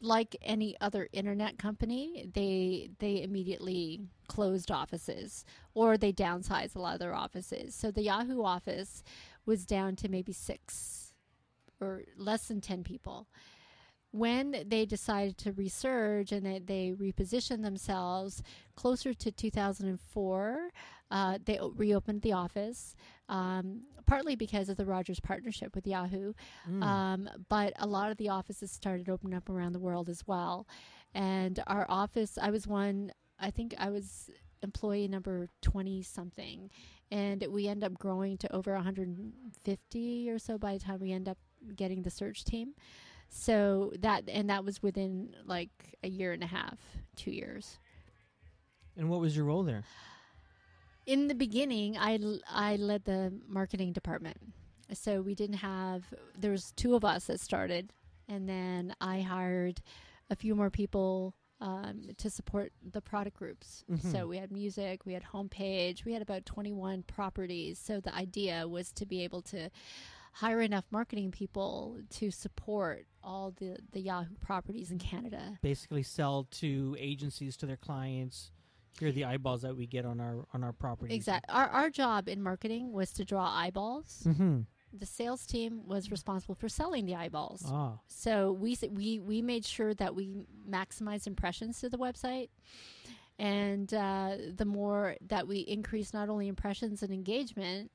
[0.00, 6.94] like any other internet company, they they immediately closed offices or they downsized a lot
[6.94, 7.74] of their offices.
[7.74, 9.02] So the Yahoo office
[9.44, 11.14] was down to maybe six
[11.80, 13.28] or less than ten people.
[14.12, 18.42] When they decided to resurge and they, they repositioned themselves
[18.74, 20.70] closer to 2004,
[21.10, 22.94] uh, they reopened the office,
[23.28, 26.32] um, partly because of the Rogers partnership with Yahoo.
[26.68, 26.82] Mm.
[26.82, 30.66] Um, but a lot of the offices started opening up around the world as well.
[31.14, 34.30] And our office, I was one, I think I was
[34.62, 36.70] employee number 20 something.
[37.10, 41.28] And we end up growing to over 150 or so by the time we end
[41.28, 41.38] up
[41.76, 42.74] getting the search team.
[43.28, 45.70] So that, and that was within like
[46.02, 46.78] a year and a half,
[47.16, 47.78] two years.
[48.96, 49.84] and what was your role there?
[51.06, 52.18] In the beginning I,
[52.50, 54.38] I led the marketing department
[54.92, 56.02] so we didn't have
[56.38, 57.92] there was two of us that started
[58.28, 59.80] and then i hired
[60.30, 64.12] a few more people um, to support the product groups Mhm.
[64.12, 68.68] so we had music we had homepage we had about 21 properties so the idea
[68.68, 69.70] was to be able to
[70.34, 76.44] hire enough marketing people to support all the, the yahoo properties in canada Basically, sell
[76.50, 78.52] to agencies to their clients.
[78.98, 81.14] Here are the eyeballs that we get on our on our property.
[81.14, 84.60] exactly our, our job in marketing was to draw eyeballs Mm-hmm.
[84.92, 87.64] the sales team was responsible for selling the eyeballs.
[87.66, 87.98] Ah.
[88.06, 92.48] So we we we made sure that we maximized impressions to the website,
[93.38, 97.90] and uh, the more that we increased not only impressions and engagement,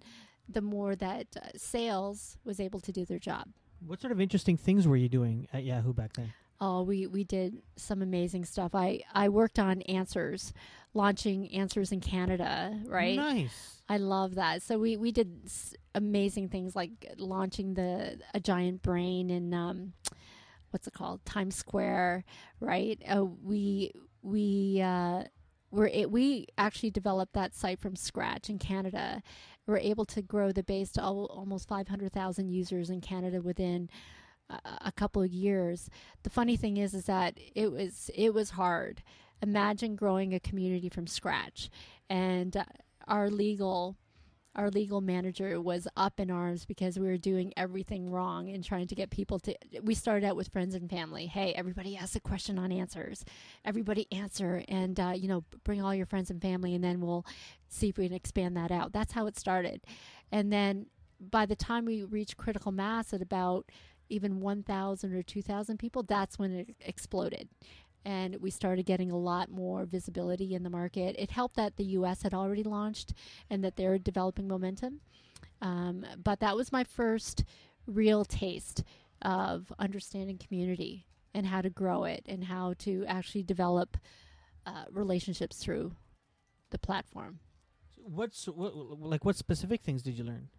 [0.47, 3.47] the more that uh, sales was able to do their job.
[3.85, 6.31] What sort of interesting things were you doing at Yahoo back then?
[6.63, 8.75] Oh, we, we did some amazing stuff.
[8.75, 10.53] I, I worked on Answers,
[10.93, 13.15] launching Answers in Canada, right?
[13.15, 13.81] Nice.
[13.89, 14.61] I love that.
[14.61, 19.93] So we we did s- amazing things like launching the a giant brain in um,
[20.71, 22.23] what's it called Times Square,
[22.59, 23.01] right?
[23.09, 25.23] Uh, we we uh,
[25.71, 29.21] were a- we actually developed that site from scratch in Canada.
[29.67, 33.41] We're able to grow the base to al- almost five hundred thousand users in Canada
[33.41, 33.89] within
[34.49, 35.89] a, a couple of years.
[36.23, 39.03] The funny thing is, is that it was it was hard.
[39.41, 41.69] Imagine growing a community from scratch,
[42.09, 42.65] and uh,
[43.07, 43.97] our legal
[44.55, 48.87] our legal manager was up in arms because we were doing everything wrong and trying
[48.87, 51.25] to get people to we started out with friends and family.
[51.25, 53.23] Hey everybody ask a question on answers.
[53.63, 57.25] Everybody answer and uh, you know bring all your friends and family and then we'll
[57.69, 58.91] see if we can expand that out.
[58.91, 59.81] That's how it started.
[60.31, 60.87] And then
[61.19, 63.69] by the time we reached critical mass at about
[64.09, 67.47] even 1000 or 2000 people that's when it exploded
[68.05, 71.15] and we started getting a lot more visibility in the market.
[71.17, 73.13] It helped that the US had already launched
[73.49, 75.01] and that they're developing momentum.
[75.61, 77.43] Um, but that was my first
[77.85, 78.83] real taste
[79.21, 83.97] of understanding community and how to grow it and how to actually develop
[84.65, 85.93] uh, relationships through
[86.71, 87.39] the platform.
[87.97, 90.49] What's what, like what specific things did you learn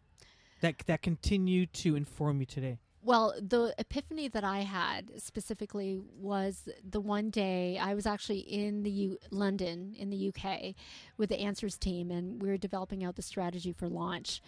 [0.60, 2.78] that that continue to inform you today?
[3.04, 8.84] Well, the epiphany that I had specifically was the one day I was actually in
[8.84, 10.76] the U- London in the UK
[11.16, 14.40] with the Answers team, and we were developing out the strategy for launch.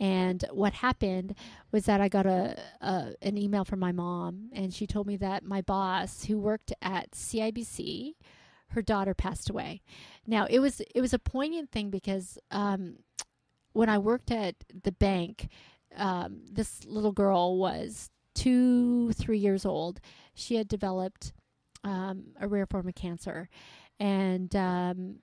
[0.00, 1.34] And what happened
[1.70, 5.16] was that I got a, a an email from my mom, and she told me
[5.18, 8.14] that my boss, who worked at CIBC,
[8.68, 9.82] her daughter passed away.
[10.26, 13.00] Now it was it was a poignant thing because um,
[13.74, 15.48] when I worked at the bank
[15.96, 20.00] um, this little girl was two, three years old.
[20.34, 21.32] She had developed
[21.84, 23.48] um, a rare form of cancer,
[23.98, 25.16] and um,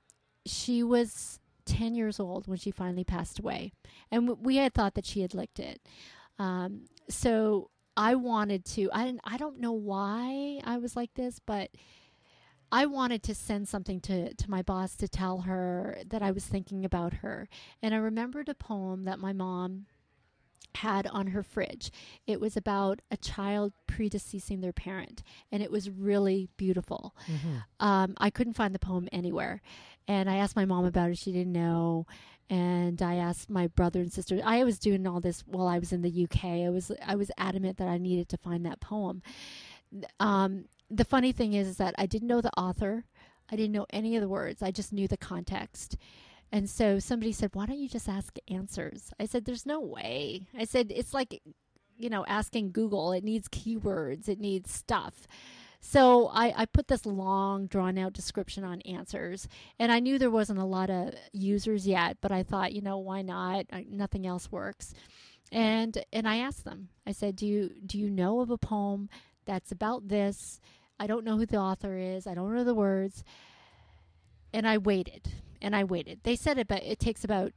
[0.45, 3.71] she was 10 years old when she finally passed away.
[4.11, 5.81] And w- we had thought that she had licked it.
[6.37, 11.71] Um, so I wanted to, I, I don't know why I was like this, but
[12.71, 16.45] I wanted to send something to, to my boss to tell her that I was
[16.45, 17.47] thinking about her.
[17.81, 19.85] And I remembered a poem that my mom
[20.75, 21.91] had on her fridge.
[22.27, 27.15] It was about a child predeceasing their parent, and it was really beautiful.
[27.27, 27.85] Mm-hmm.
[27.85, 29.61] Um, I couldn't find the poem anywhere,
[30.07, 31.17] and I asked my mom about it.
[31.17, 32.05] She didn't know,
[32.49, 34.39] and I asked my brother and sister.
[34.43, 36.45] I was doing all this while I was in the UK.
[36.45, 39.21] I was I was adamant that I needed to find that poem.
[40.19, 43.05] Um, the funny thing is, is that I didn't know the author.
[43.51, 44.61] I didn't know any of the words.
[44.61, 45.97] I just knew the context.
[46.51, 49.11] And so somebody said, Why don't you just ask answers?
[49.19, 50.47] I said, There's no way.
[50.57, 51.41] I said, It's like,
[51.97, 53.11] you know, asking Google.
[53.11, 55.27] It needs keywords, it needs stuff.
[55.87, 59.47] So I, I put this long, drawn out description on answers.
[59.77, 62.97] And I knew there wasn't a lot of users yet, but I thought, you know,
[62.97, 63.67] why not?
[63.71, 64.95] I, nothing else works.
[65.51, 66.89] And and I asked them.
[67.05, 69.09] I said, "Do you do you know of a poem
[69.45, 70.59] that's about this?
[70.99, 72.25] I don't know who the author is.
[72.25, 73.23] I don't know the words."
[74.55, 76.21] And I waited and I waited.
[76.23, 77.51] They said it, but it takes about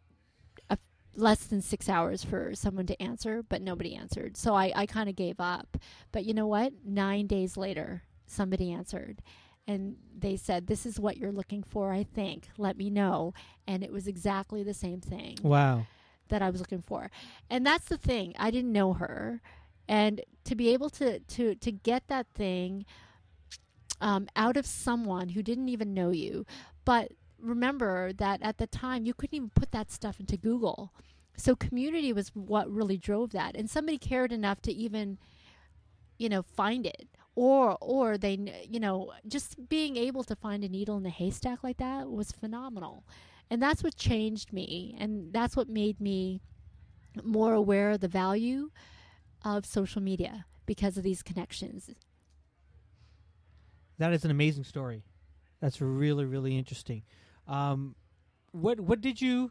[0.68, 0.76] a,
[1.14, 4.36] less than six hours for someone to answer, but nobody answered.
[4.36, 5.76] So I, I kind of gave up.
[6.10, 6.72] But you know what?
[6.84, 9.22] Nine days later, somebody answered.
[9.68, 12.48] And they said, This is what you're looking for, I think.
[12.58, 13.32] Let me know.
[13.66, 15.86] And it was exactly the same thing Wow.
[16.30, 17.12] that I was looking for.
[17.48, 18.34] And that's the thing.
[18.40, 19.40] I didn't know her.
[19.86, 22.86] And to be able to to to get that thing
[24.00, 26.46] um, out of someone who didn't even know you,
[26.88, 30.94] but remember that at the time you couldn't even put that stuff into Google.
[31.36, 35.18] So community was what really drove that, and somebody cared enough to even,
[36.16, 40.68] you know, find it, or or they, you know, just being able to find a
[40.70, 43.04] needle in a haystack like that was phenomenal,
[43.50, 46.40] and that's what changed me, and that's what made me
[47.22, 48.70] more aware of the value
[49.44, 51.90] of social media because of these connections.
[53.98, 55.02] That is an amazing story.
[55.60, 57.02] That's really really interesting.
[57.46, 57.94] Um,
[58.52, 59.50] what what did you,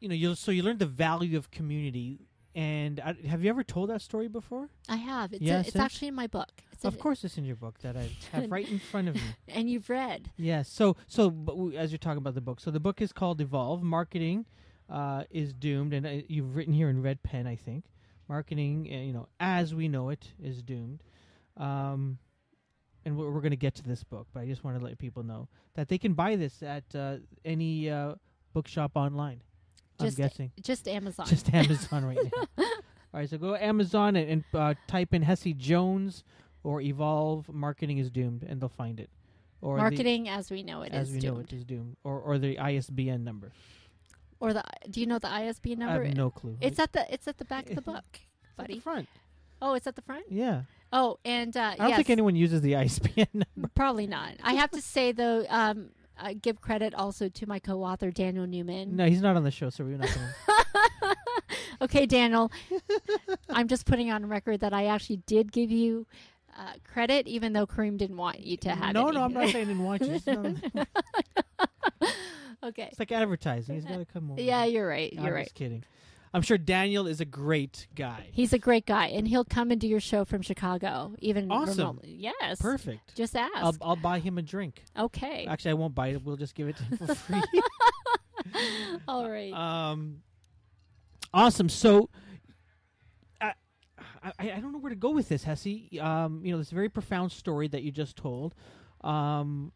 [0.00, 2.20] you know, you so you learned the value of community.
[2.54, 4.68] And I, have you ever told that story before?
[4.88, 5.32] I have.
[5.32, 6.50] It's, Yeah, a, it's actually in my book.
[6.72, 9.20] It's of course, it's in your book that I have right in front of me.
[9.48, 10.30] and you've read.
[10.36, 10.68] Yes.
[10.68, 13.82] So so w- as you're talking about the book, so the book is called Evolve.
[13.82, 14.46] Marketing
[14.90, 17.84] uh, is doomed, and uh, you've written here in red pen, I think.
[18.28, 21.02] Marketing, uh, you know, as we know it, is doomed.
[21.56, 22.18] Um,
[23.38, 25.48] we're, going to get to this book, but I just want to let people know
[25.74, 28.14] that they can buy this at uh, any uh,
[28.52, 29.42] bookshop online.
[30.00, 31.26] Just- I'm guessing Just Amazon.
[31.26, 32.64] just Amazon right now.
[33.14, 36.24] All right, so go Amazon and, and uh, type in Hessie Jones
[36.62, 37.48] or Evolve.
[37.48, 39.10] Marketing is doomed, and they'll find it.
[39.60, 42.38] Or Marketing as we know it as is we know it is doomed, or or
[42.38, 43.50] the ISBN number.
[44.40, 46.02] Or the do you know the ISBN number?
[46.02, 46.56] I have no clue.
[46.60, 48.80] It's at the it's at the back of the book, It's at the buddy.
[48.80, 49.08] front.
[49.60, 50.26] Oh, it's at the front.
[50.30, 50.62] Yeah,
[50.92, 53.70] Oh, and uh, I don't yes, think anyone uses the ISBN number.
[53.74, 54.34] probably not.
[54.42, 58.96] I have to say though, um, I give credit also to my co-author Daniel Newman.
[58.96, 61.16] No, he's not on the show, so we're not to...
[61.82, 62.50] okay, Daniel,
[63.48, 66.06] I'm just putting on record that I actually did give you
[66.58, 68.92] uh, credit, even though Kareem didn't want you to have it.
[68.94, 70.20] No, no, I'm not saying didn't want you.
[72.62, 72.88] Okay.
[72.90, 73.76] it's like advertising.
[73.76, 74.40] He's got to come over.
[74.40, 75.12] Yeah, you're right.
[75.16, 75.44] I'm You're right.
[75.44, 75.84] just kidding.
[76.34, 78.26] I'm sure Daniel is a great guy.
[78.32, 81.78] He's a great guy, and he'll come and do your show from Chicago, even Awesome.
[81.78, 82.12] remotely.
[82.18, 83.14] Yes, Perfect.
[83.14, 83.50] Just ask.
[83.56, 84.84] I'll I'll buy him a drink.
[84.98, 85.46] okay.
[85.48, 86.22] Actually, I won't buy it.
[86.24, 87.42] We'll just give it to him for free.
[89.08, 89.52] All right.
[89.52, 90.18] Um,
[91.32, 91.68] awesome.
[91.68, 92.08] So,
[93.40, 93.52] I,
[94.22, 96.00] I I don't know where to go with this, Hessie.
[96.02, 98.54] Um, you know, this very profound story that you just told.
[99.02, 99.72] Um,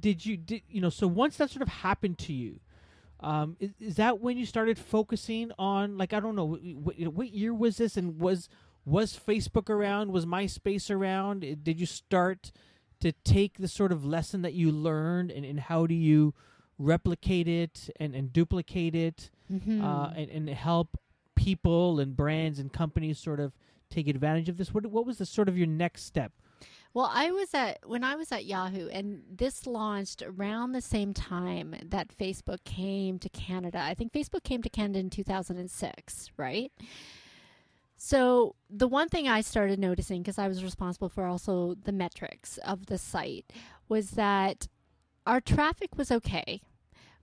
[0.00, 0.90] did you did you know?
[0.90, 2.60] So once that sort of happened to you,
[3.20, 7.14] um, is, is that when you started focusing on like I don't know wh- wh-
[7.16, 8.48] what year was this and was
[8.84, 10.12] was Facebook around?
[10.12, 11.40] Was MySpace around?
[11.64, 12.52] Did you start
[13.00, 16.32] to take the sort of lesson that you learned and, and how do you
[16.78, 19.82] replicate it and, and duplicate it Mhm.
[19.82, 20.96] uh, and, and help
[21.34, 23.52] people and brands and companies sort of
[23.90, 24.72] take advantage of this?
[24.74, 26.32] What, what was the sort of your next step?
[26.98, 31.14] Well, I was at when I was at Yahoo, and this launched around the same
[31.14, 33.78] time that Facebook came to Canada.
[33.80, 36.72] I think Facebook came to Canada in 2006, right?
[37.96, 42.58] So the one thing I started noticing, because I was responsible for also the metrics
[42.58, 43.46] of the site,
[43.88, 44.66] was that
[45.24, 46.62] our traffic was okay.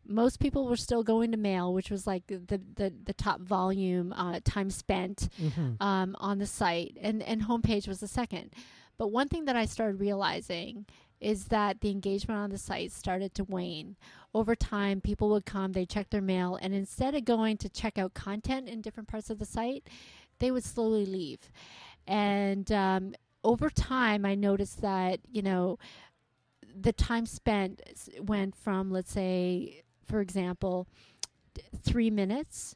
[0.07, 4.13] Most people were still going to mail, which was like the the, the top volume
[4.13, 5.83] uh, time spent Mm-hmm.
[5.83, 8.51] um, on the site, and and homepage was the second.
[8.97, 10.85] But one thing that I started realizing
[11.19, 13.95] is that the engagement on the site started to wane.
[14.33, 17.97] Over time, people would come, they check their mail, and instead of going to check
[17.97, 19.87] out content in different parts of the site,
[20.39, 21.39] they would slowly leave.
[22.05, 25.79] And um, over time, I noticed that you know
[26.75, 27.81] the time spent
[28.19, 30.87] went from let's say, for example,
[31.81, 32.75] three minutes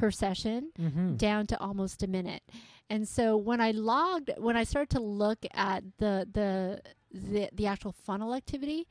[0.00, 1.16] per session Mm-hmm.
[1.16, 2.42] down to almost a minute.
[2.88, 6.80] And so when I logged, when I started to look at the the
[7.12, 8.86] the, the actual funnel activity,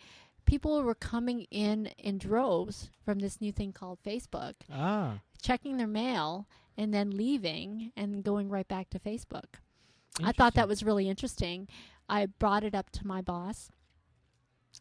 [0.45, 5.87] people were coming in in droves from this new thing called Facebook, Ah, checking their
[6.03, 6.47] mail
[6.77, 9.49] and then leaving and going right back to Facebook.
[10.23, 11.67] I thought that was really interesting.
[12.07, 13.69] I brought it up to my boss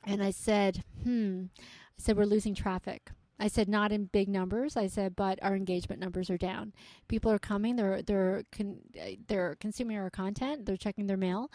[0.04, 3.10] and I said, hmm, I said, we're losing traffic.
[3.40, 4.76] I said, not in big numbers.
[4.76, 6.72] I said, but our engagement numbers are down.
[7.06, 7.76] People are coming.
[7.76, 8.80] They're they're con-
[9.28, 10.66] they're consuming our content.
[10.66, 11.50] They're checking their mail,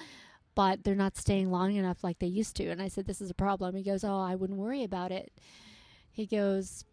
[0.55, 2.67] but they're not staying long enough like they used to.
[2.69, 3.75] And I said, this is a problem.
[3.75, 5.33] He goes, oh, I wouldn't worry about it.
[6.09, 6.85] He goes,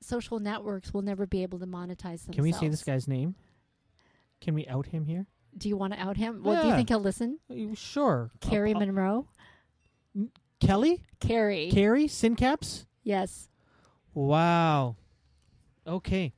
[0.00, 2.34] social networks will never be able to monetize themselves.
[2.36, 3.34] Can we say this guy's name?
[4.40, 5.26] Can we out him here?
[5.58, 6.42] Do you want to out him?
[6.42, 7.38] Well, do you think he'll listen?
[7.50, 8.30] Uh, Sure.
[8.40, 9.28] Kerry Uh, Munro.
[10.60, 11.02] Kelly?
[11.20, 11.70] Kerry.
[11.70, 12.06] Kerry?
[12.06, 12.86] Syncapse?
[13.02, 13.48] yes.
[14.14, 14.96] Wow.
[15.86, 16.32] Okay.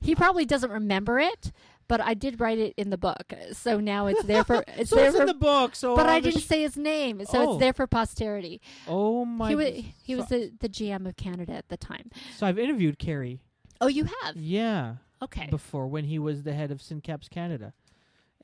[0.00, 1.52] He probably doesn't remember it,
[1.88, 4.96] but I did write it in the book, so now it's there for it's so
[4.96, 5.22] there it's for.
[5.22, 5.74] in the book.
[5.74, 7.52] So but I didn't say his name, so Oh.
[7.52, 8.60] it's there for posterity.
[8.86, 9.48] Oh my.
[9.48, 9.66] he was
[10.02, 12.10] he so, was the, the GM of Canada at the time.
[12.36, 13.40] so I've interviewed Kerry.
[13.80, 14.96] Oh, you have Yeah.
[15.22, 15.46] okay.
[15.50, 17.72] Before when he was the head of Syncapse Canada,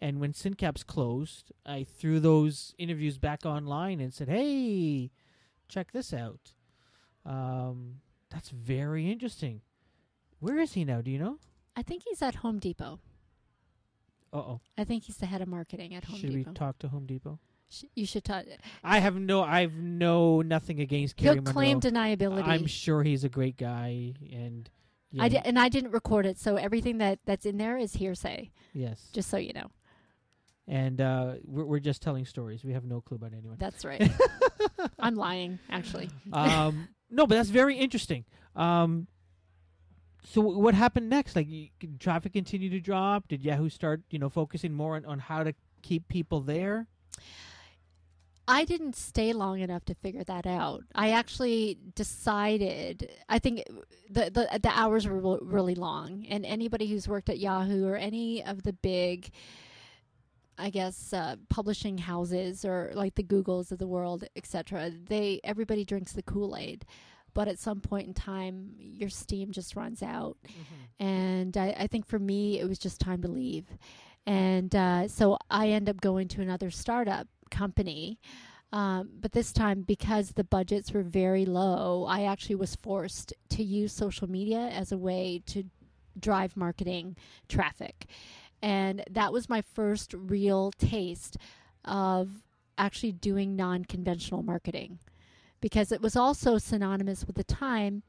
[0.00, 5.10] and when Syncapse closed, I threw those interviews back online and said, "Hey,
[5.68, 6.54] check this out."
[7.26, 7.96] Um,
[8.32, 9.60] that's very interesting.
[10.40, 11.00] Where is he now?
[11.02, 11.38] Do you know?
[11.76, 12.98] I think he's at Home Depot.
[14.32, 14.60] Uh oh.
[14.78, 16.38] I think he's the head of marketing at Home Should Depot.
[16.38, 17.38] Should we talk to Home Depot?
[17.68, 18.44] Sh- you should talk.
[18.82, 19.42] I have no.
[19.42, 21.90] I've no nothing against Kerry He'll claim Munro.
[22.00, 22.46] deniability.
[22.46, 24.68] I'm sure he's a great guy, and
[25.10, 27.94] yeah, I di- and I didn't record it, so everything that that's in there is
[27.94, 28.50] hearsay.
[28.72, 29.70] yes, Just so you know,
[30.66, 32.64] and uh, we're, we're just telling stories.
[32.64, 33.56] We have no clue about anyone.
[33.58, 34.10] that's right.
[34.98, 36.10] I'm lying, actually.
[36.32, 38.24] um, no, but that's very interesting.
[38.56, 39.06] Um,
[40.24, 41.36] so what happened next?
[41.36, 43.28] Like, y- c- traffic continued to drop.
[43.28, 46.86] Did Yahoo start, you know, focusing more on, on how to keep people there?
[48.48, 50.82] I didn't stay long enough to figure that out.
[50.94, 53.10] I actually decided.
[53.28, 53.62] I think
[54.10, 58.44] the the, the hours were really long, and anybody who's worked at Yahoo or any
[58.44, 59.30] of the big,
[60.58, 64.90] I guess, uh, publishing houses or like the Googles of the world, etc.
[64.90, 66.84] They everybody drinks the Kool Aid,
[67.34, 70.36] but at some point in time, your steam just runs out.
[71.00, 73.66] And I, I think for me, it was just time to leave.
[74.26, 78.20] And uh, so I end up going to another startup company.
[78.72, 83.62] Um, but this time, because the budgets were very low, I actually was forced to
[83.62, 85.64] use social media as a way to
[86.18, 87.16] drive marketing
[87.48, 88.06] traffic.
[88.62, 91.36] And that was my first real taste
[91.84, 92.30] of
[92.78, 95.00] actually doing non conventional marketing
[95.60, 98.02] because it was also synonymous with the time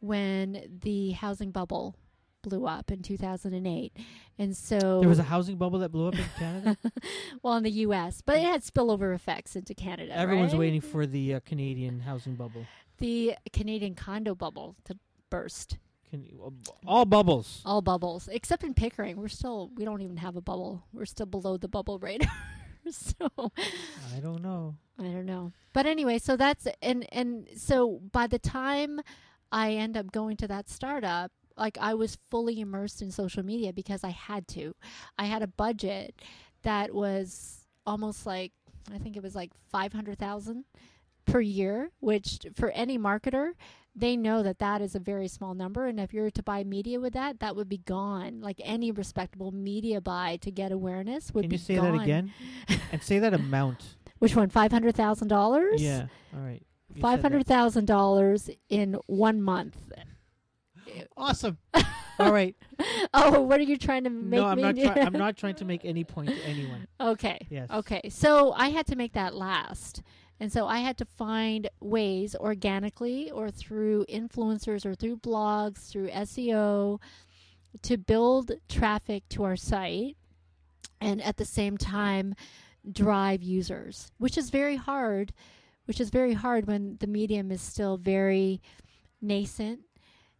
[0.00, 1.96] when the housing bubble
[2.42, 3.92] blew up in 2008.
[4.38, 6.76] And so There was a housing bubble that blew up in Canada.
[7.42, 10.16] well in the US, but it had spillover effects into Canada.
[10.16, 10.60] Everyone's right?
[10.60, 12.66] waiting for the uh, Canadian housing bubble.
[12.98, 14.96] the Canadian condo bubble to
[15.30, 15.78] burst.
[16.24, 16.50] Can, uh,
[16.86, 17.62] all bubbles.
[17.64, 20.84] All bubbles, except in Pickering, we're still we don't even have a bubble.
[20.92, 22.30] We're still below the bubble radar.
[22.90, 24.76] so I don't know.
[24.98, 25.52] I don't know.
[25.72, 29.00] But anyway, so that's and and so by the time
[29.52, 33.72] I end up going to that startup, like I was fully immersed in social media
[33.72, 34.74] because I had to.
[35.18, 36.20] I had a budget
[36.62, 38.52] that was almost like
[38.92, 40.64] I think it was like 500,000
[41.26, 43.50] per year, which for any marketer,
[43.94, 45.86] they know that that is a very small number.
[45.86, 48.40] And if you're to buy media with that, that would be gone.
[48.40, 51.96] Like any respectable media buy to get awareness would Can be Can you say gone.
[51.96, 52.32] that again?
[52.92, 53.82] and say that amount.
[54.18, 54.48] Which one?
[54.48, 55.82] Five hundred thousand dollars.
[55.82, 56.06] Yeah.
[56.34, 56.62] All right.
[57.00, 59.76] Five hundred thousand dollars in one month.
[61.16, 61.58] Awesome.
[62.18, 62.56] All right.
[63.12, 64.76] Oh, what are you trying to make no, I'm me not.
[64.76, 66.86] Try- I'm not trying to make any point to anyone.
[67.00, 67.46] okay.
[67.50, 67.68] Yes.
[67.70, 68.08] Okay.
[68.08, 70.02] So I had to make that last.
[70.38, 76.08] And so I had to find ways organically or through influencers or through blogs, through
[76.08, 77.00] SEO
[77.82, 80.16] to build traffic to our site
[81.00, 82.34] and at the same time
[82.90, 85.32] drive users, which is very hard,
[85.86, 88.60] which is very hard when the medium is still very
[89.22, 89.80] nascent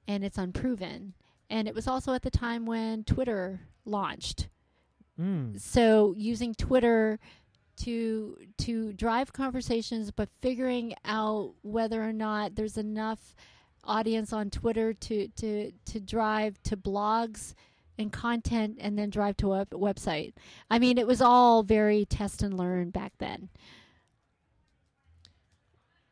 [0.06, 1.14] and it's unproven.
[1.48, 4.48] And it was also at the time when Twitter launched
[5.18, 5.58] Mm.
[5.58, 7.18] so using Twitter
[7.78, 13.34] to to drive conversations, but figuring out whether or not there's enough
[13.84, 17.54] audience on Twitter to to to drive to blogs
[17.98, 20.34] and content, and then drive to a website.
[20.70, 23.48] I mean, it was all very test and learn back then.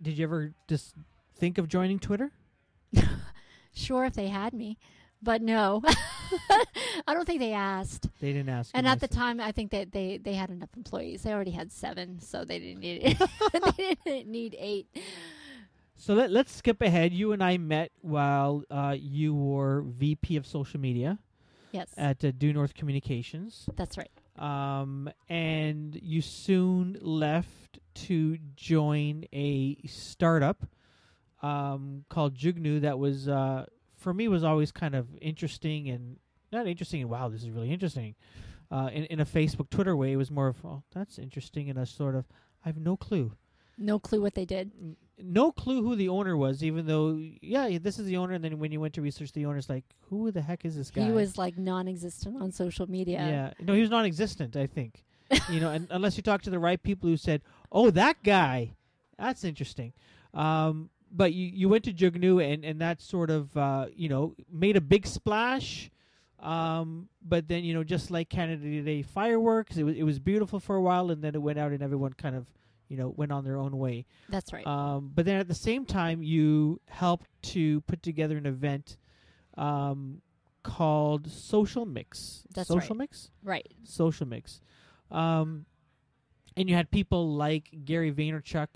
[0.01, 0.95] Did you ever just
[1.37, 2.33] think of joining Twitter?
[3.75, 4.79] Sure, if they had me,
[5.25, 5.83] but no,
[7.09, 8.09] I don't think they asked.
[8.21, 8.71] They didn't ask.
[8.75, 11.23] And at the time, I think that they, they had enough employees.
[11.23, 13.19] They already had seven, so they didn't need
[13.77, 14.87] they didn't need eight.
[15.97, 17.13] So let, let's skip ahead.
[17.13, 21.19] You and I met while uh, you were VP of social media
[21.73, 23.69] Yes, at uh, Due North Communications.
[23.77, 24.11] that's right.
[24.39, 30.67] Um, and you soon left to join a startup
[31.43, 33.67] um, called Jugnoo that was, uh,
[34.05, 36.19] for me, was always kind of interesting and
[36.53, 38.15] not interesting and wow, this is really interesting.
[38.71, 41.79] Uh, in, in a Facebook, Twitter way, it was more of, oh, that's interesting, and
[41.79, 42.27] a sort of,
[42.65, 43.33] I have no clue.
[43.77, 44.71] No clue what they did.
[44.81, 48.35] N- no clue who the owner was, even though, yeah, this is the owner.
[48.35, 50.77] And then when you went to research the owner, it's like, who the heck is
[50.77, 51.05] this guy?
[51.05, 53.19] He was like non-existent on social media.
[53.19, 53.65] Yeah.
[53.65, 54.57] No, he was non-existent.
[54.57, 55.05] I think.
[55.51, 57.43] you know, and unless you talk to the right people who said,
[57.73, 58.75] "Oh, that guy,
[59.19, 59.93] that's interesting."
[60.35, 64.35] Um, but you you went to Jugnoo, and and that sort of uh, you know
[64.51, 65.91] made a big splash.
[66.41, 70.61] Um, but then you know, just like Canada Day fireworks, it was it was beautiful
[70.61, 72.47] for a while, and then it went out, and everyone kind of
[72.89, 74.05] you know went on their own way.
[74.29, 74.67] That's right.
[74.67, 78.97] Um, but then at the same time, you helped to put together an event
[79.57, 80.21] um,
[80.63, 82.43] called Social Mix.
[82.53, 82.99] That's Social right.
[82.99, 83.31] Mix.
[83.43, 83.73] right.
[83.85, 84.61] Social Mix.
[85.11, 85.65] Um,
[86.57, 88.69] and you had people like Gary Vaynerchuk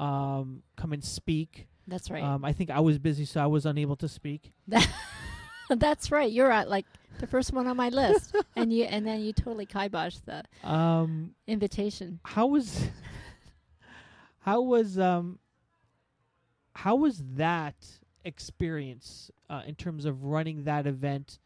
[0.00, 1.68] um, come and speak.
[1.86, 2.22] That's right.
[2.22, 4.52] Um, I think I was busy, so I was unable to speak.
[5.70, 6.30] That's right.
[6.30, 6.86] You're at like
[7.18, 11.34] the first one on my list, and you and then you totally kiboshed the Um,
[11.46, 12.20] invitation.
[12.24, 12.88] how was
[14.40, 15.38] how was um
[16.74, 17.74] how was that
[18.24, 21.38] experience uh, in terms of running that event?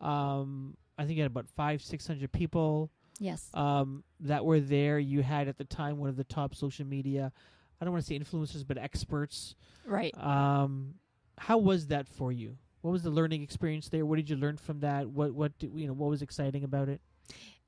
[0.00, 2.90] Um, I think you had about five, six hundred people.
[3.18, 3.48] Yes.
[3.54, 4.98] um, that were there.
[4.98, 7.32] You had at the time one of the top social media,
[7.80, 9.54] I don't want to say influencers, but experts.
[9.84, 10.16] right.
[10.18, 10.94] Um,
[11.38, 12.56] how was that for you?
[12.80, 14.06] What was the learning experience there?
[14.06, 15.08] What did you learn from that?
[15.08, 15.92] What what did, you know?
[15.92, 17.00] What was exciting about it?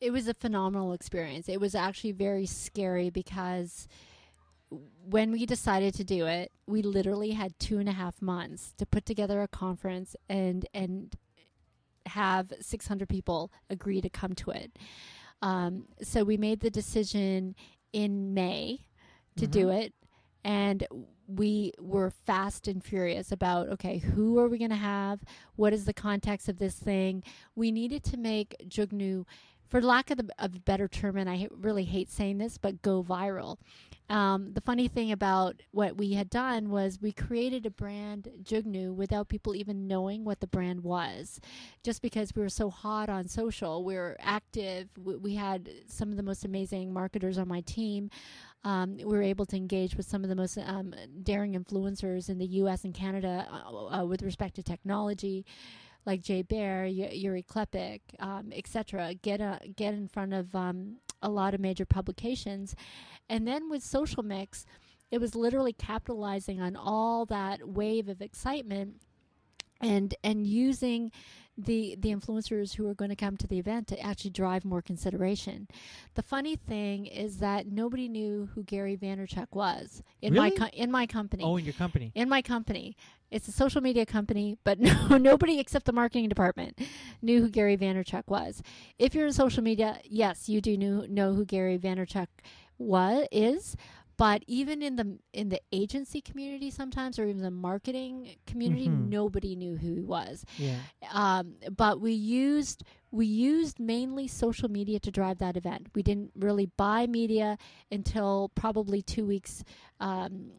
[0.01, 1.49] It was a phenomenal experience.
[1.49, 3.89] It was actually very scary because
[5.05, 8.87] when we decided to do it, we literally had two and a half months to
[8.87, 11.17] put together a conference and and
[12.07, 14.79] have 600 people agree to come to it.
[15.43, 17.55] Um, so we made the decision
[17.93, 18.87] in May
[19.39, 19.93] to do it,
[20.45, 20.87] and
[21.27, 25.21] we were fast and furious about okay, who are we going to have?
[25.57, 27.23] What is the context of this thing?
[27.55, 29.25] We needed to make Jugnoo
[29.69, 32.81] for lack of, the, of a better term, and I really hate saying this, but
[32.81, 33.59] go viral.
[34.09, 38.95] Um, the funny thing about what we had done was we created a brand, Jugnoo,
[38.95, 41.39] without people even knowing what the brand was.
[41.85, 46.09] Just because we were so hot on social, we were active, we, we had some
[46.11, 48.09] of the most amazing marketers on my team.
[48.65, 52.39] Um, we were able to engage with some of the most um, daring influencers in
[52.39, 55.47] the US and Canada uh, uh, with respect to technology
[56.09, 59.15] like Jay Baer, Y- Yuri Klepik, um, etc.
[59.15, 62.75] Get a, get in front of um, a lot of major publications,
[63.29, 64.65] and then with Social Mix,
[65.11, 69.03] it was literally capitalizing on all that wave of excitement,
[69.81, 71.13] and and using
[71.61, 74.81] the the influencers who are going to come to the event to actually drive more
[74.81, 75.67] consideration.
[76.15, 80.91] The funny thing is that nobody knew who Gary Vaynerchuk was in my co- in
[80.91, 82.13] my company Oh, in your company.
[82.15, 82.97] in my company.
[83.31, 84.79] It's a social media company, but
[85.11, 86.79] no, nobody except the marketing department
[87.21, 88.63] knew who Gary Vaynerchuk was.
[88.99, 92.29] If you're in social media, yes, you do know, know who Gary Vaynerchuk
[92.79, 93.77] was is,
[94.19, 99.09] but even in the in the agency community sometimes or even the marketing community Mhm.
[99.09, 100.81] nobody knew who he was Yeah.
[101.13, 105.87] um, but we used we used mainly social media to drive that event.
[105.95, 107.57] We didn't really buy media
[107.91, 109.65] until probably two weeks
[109.99, 110.51] um,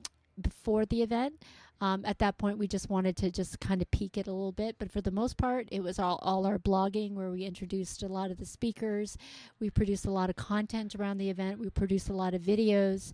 [0.42, 1.36] before the event.
[1.82, 4.52] Um, at that point, we just wanted to just kind of peak it a little
[4.52, 8.04] bit, but for the most part, it was all, all our blogging where we introduced
[8.04, 9.16] a lot of the speakers.
[9.62, 11.58] We produced a lot of content around the event.
[11.60, 13.14] We produced a lot of videos,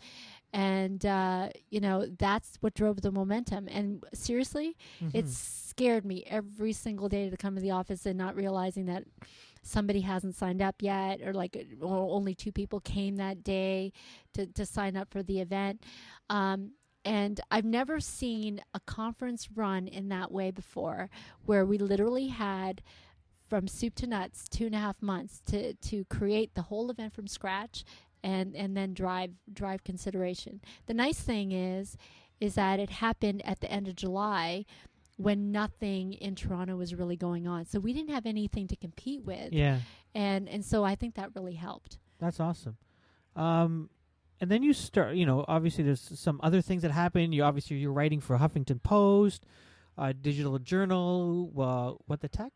[0.54, 3.68] and uh, you know that's what drove the momentum.
[3.70, 4.78] And seriously,
[5.14, 5.30] it Mhm.
[5.30, 9.04] scared me every single day to come to the office and not realizing that
[9.62, 13.92] somebody hasn't signed up yet or like uh, o- only two people came that day
[14.34, 15.82] to, to sign up for the event
[16.30, 16.72] um,
[17.04, 21.10] and i've never seen a conference run in that way before
[21.46, 22.84] where we literally had
[23.50, 27.12] from soup to nuts two and a half months to, to create the whole event
[27.12, 27.84] from scratch
[28.26, 31.98] and, and then drive drive consideration the nice thing is
[32.42, 34.66] is that it happened at the end of july
[35.18, 37.66] when nothing in Toronto was really going on.
[37.66, 39.54] So we didn't have anything to compete with.
[39.54, 39.80] Yeah.
[40.14, 41.98] And and so I think that really helped.
[42.20, 42.78] That's awesome.
[43.36, 43.90] Um,
[44.40, 45.16] and then you start.
[45.16, 47.32] You know, obviously there's some other things that happen.
[47.32, 49.46] You obviously you're writing for Huffington Post,
[49.98, 51.52] uh, Digital Journal.
[51.58, 52.54] Uh, what the tech?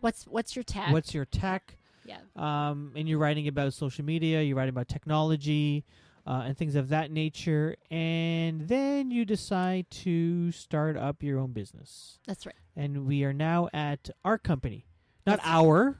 [0.00, 0.92] What's what's your tech?
[0.92, 1.76] What's your tech?
[2.04, 2.18] Yeah.
[2.36, 4.42] Um, and you're writing about social media.
[4.42, 5.84] You're writing about technology.
[6.26, 11.52] Uh, and things of that nature, and then you decide to start up your own
[11.52, 12.18] business.
[12.26, 12.54] That's right.
[12.74, 14.86] And we are now at our company,
[15.26, 15.98] not That's- our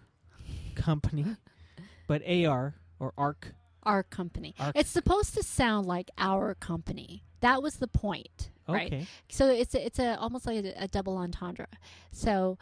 [0.77, 1.27] company,
[2.09, 3.53] but AR or ARC.
[3.83, 4.55] Our company.
[4.59, 7.25] Our- It's supposed to sound like our company.
[7.41, 8.87] That was the point, right?
[8.87, 9.07] Okay.
[9.29, 11.69] So it's a, it's a almost like a, a double entendre.
[12.13, 12.57] So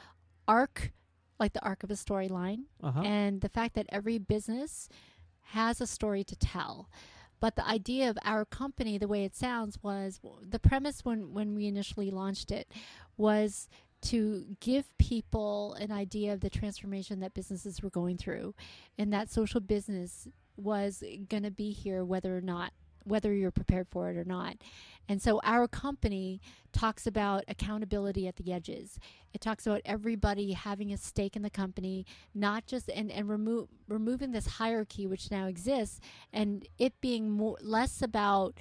[0.48, 0.90] arc
[1.42, 3.00] like the arc of a storyline Uh huh.
[3.18, 4.88] and the fact that every business
[5.58, 6.88] has a story to tell.
[7.40, 10.20] But the idea of our company, the way it sounds, was
[10.54, 12.66] the premise when, when we initially launched it
[13.16, 13.68] was
[14.02, 14.20] to
[14.60, 18.54] give people an idea of the transformation that businesses were going through
[18.98, 22.72] and that social business was going to be here whether or not
[23.04, 24.56] whether you're prepared for it or not.
[25.08, 26.40] And so our company
[26.72, 28.98] talks about accountability at the edges.
[29.34, 33.68] It talks about everybody having a stake in the company, not just and and remove
[33.88, 36.00] removing this hierarchy which now exists,
[36.32, 38.54] and it being more less about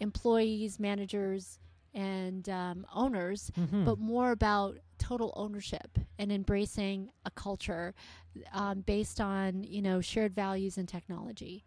[0.00, 1.58] employees, managers,
[1.92, 3.84] and um, owners, Mhm.
[3.84, 7.94] but more about total ownership and embracing a culture
[8.52, 11.64] um, based on you know shared values and technology.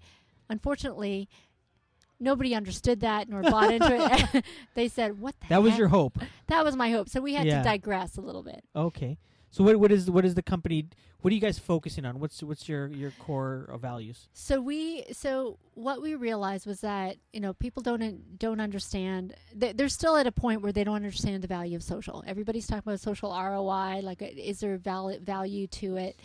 [0.49, 1.27] Unfortunately.
[2.19, 4.45] Nobody understood that nor bought into it.
[4.75, 6.17] they said, "What the that was your hope.
[6.47, 7.09] That was my hope.
[7.09, 7.57] So we had Yeah.
[7.59, 8.63] to digress a little bit.
[8.75, 9.17] Okay.
[9.51, 10.87] So what what is what is the company?
[11.21, 12.19] What are you guys focusing on?
[12.19, 14.27] What's what's your your core uh, values?
[14.33, 19.35] So we so what we realized was that you know people don't don't understand.
[19.53, 22.23] They, they're still at a point where they don't understand the value of social.
[22.25, 23.99] Everybody's talking about social ROI.
[24.01, 26.19] Like, uh, is there val- value to it?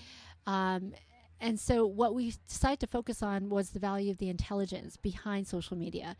[0.47, 0.93] Um,
[1.41, 5.47] and so what we decided to focus on was the value of the intelligence behind
[5.47, 6.17] social media.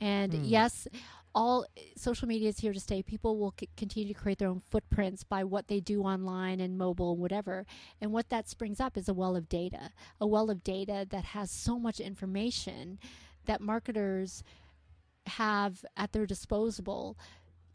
[0.00, 0.44] And Hmm.
[0.44, 0.86] yes,
[1.34, 1.66] all
[1.96, 3.02] social media is here to stay.
[3.02, 6.78] People will c- continue to create their own footprints by what they do online and
[6.78, 7.66] mobile and whatever.
[8.00, 9.90] And what that springs up is a well of data,
[10.20, 12.98] a well of data that has so much information
[13.46, 14.42] that marketers
[15.26, 17.18] have at their disposal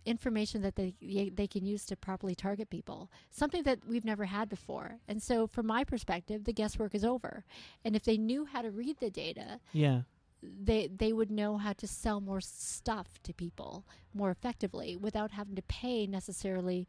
[0.06, 0.94] information that they
[1.34, 5.48] they can use to properly target people something that we've never had before and so
[5.48, 7.46] from my perspective the guesswork is over
[7.86, 10.02] and if they knew how to read the data Yeah.
[10.42, 15.56] they they would know how to sell more stuff to people more effectively without having
[15.56, 16.88] to pay necessarily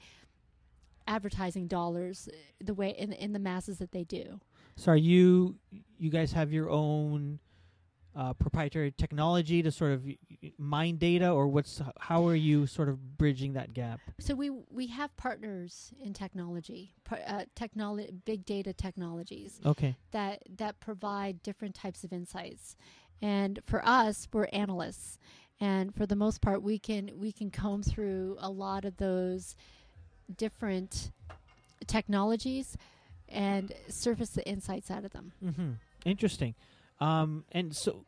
[1.06, 4.40] advertising dollars uh, the way in in the masses that they do.
[4.76, 5.56] So are you
[5.98, 7.38] you guys have your own
[8.16, 10.06] uh, proprietary technology to sort of
[10.58, 14.00] mine data, or what's how are you sort of bridging that gap?
[14.18, 19.96] So we we have partners in technology, uh, technology, big data technologies Okay.
[20.12, 22.76] that that provide different types of insights.
[23.22, 25.18] And for us, we're analysts,
[25.60, 29.56] and for the most part, we can we can comb through a lot of those
[30.36, 31.10] different
[31.86, 32.76] technologies
[33.28, 35.32] and surface the insights out of them.
[35.44, 35.70] Mm-hmm.
[36.04, 36.54] Interesting.
[37.00, 38.04] Um, and so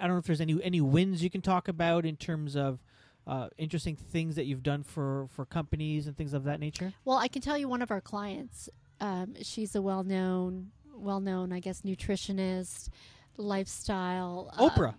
[0.00, 2.80] I don't know if there's any any wins you can talk about in terms of
[3.26, 6.92] uh, interesting things that you've done for for companies and things of that nature.
[7.04, 8.68] Well, I can tell you one of our clients.
[9.00, 12.88] Um, she's a well-known, well-known, I guess, nutritionist,
[13.36, 14.50] lifestyle.
[14.56, 14.94] uh, Oprah.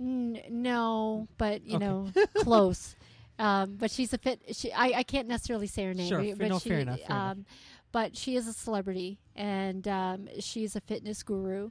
[0.00, 1.84] N- no, but you Okay.
[1.86, 2.94] know, close.
[3.38, 4.40] Um, but she's a fit.
[4.52, 6.08] She, I, I can't necessarily say her name.
[6.08, 7.36] Sure, but no, she, fair enough, fair enough.
[7.92, 11.70] But she is a celebrity, and um, she's a fitness guru,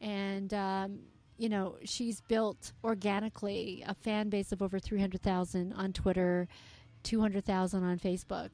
[0.00, 1.00] and um,
[1.38, 6.48] you know, she's built organically a fan base of over 300,000 on Twitter,
[7.04, 8.50] 200,000 on Facebook.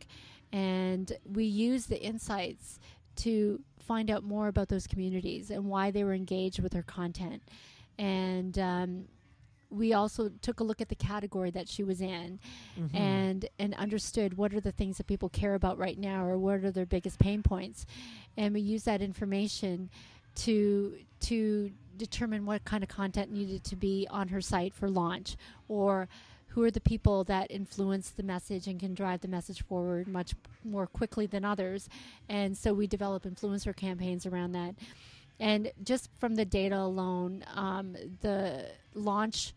[0.52, 2.78] And we use the insights
[3.16, 7.42] to find out more about those communities and why they were engaged with her content.
[7.98, 9.04] And um,
[9.74, 12.38] we also took a look at the category that she was in
[12.78, 12.94] Mhm.
[12.94, 16.64] and and understood what are the things that people care about right now or what
[16.64, 17.84] are their biggest pain points.
[18.36, 19.90] And we use that information
[20.36, 25.36] to to determine what kind of content needed to be on her site for launch
[25.68, 26.08] or
[26.48, 30.34] who are the people that influence the message and can drive the message forward much
[30.64, 31.88] more quickly than others.
[32.28, 34.74] And so we develop influencer campaigns around that.
[35.40, 39.52] And just from the data alone um, the launch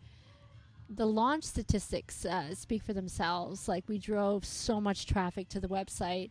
[0.88, 3.68] the launch statistics uh, speak for themselves.
[3.68, 6.30] Like we drove so much traffic to the website.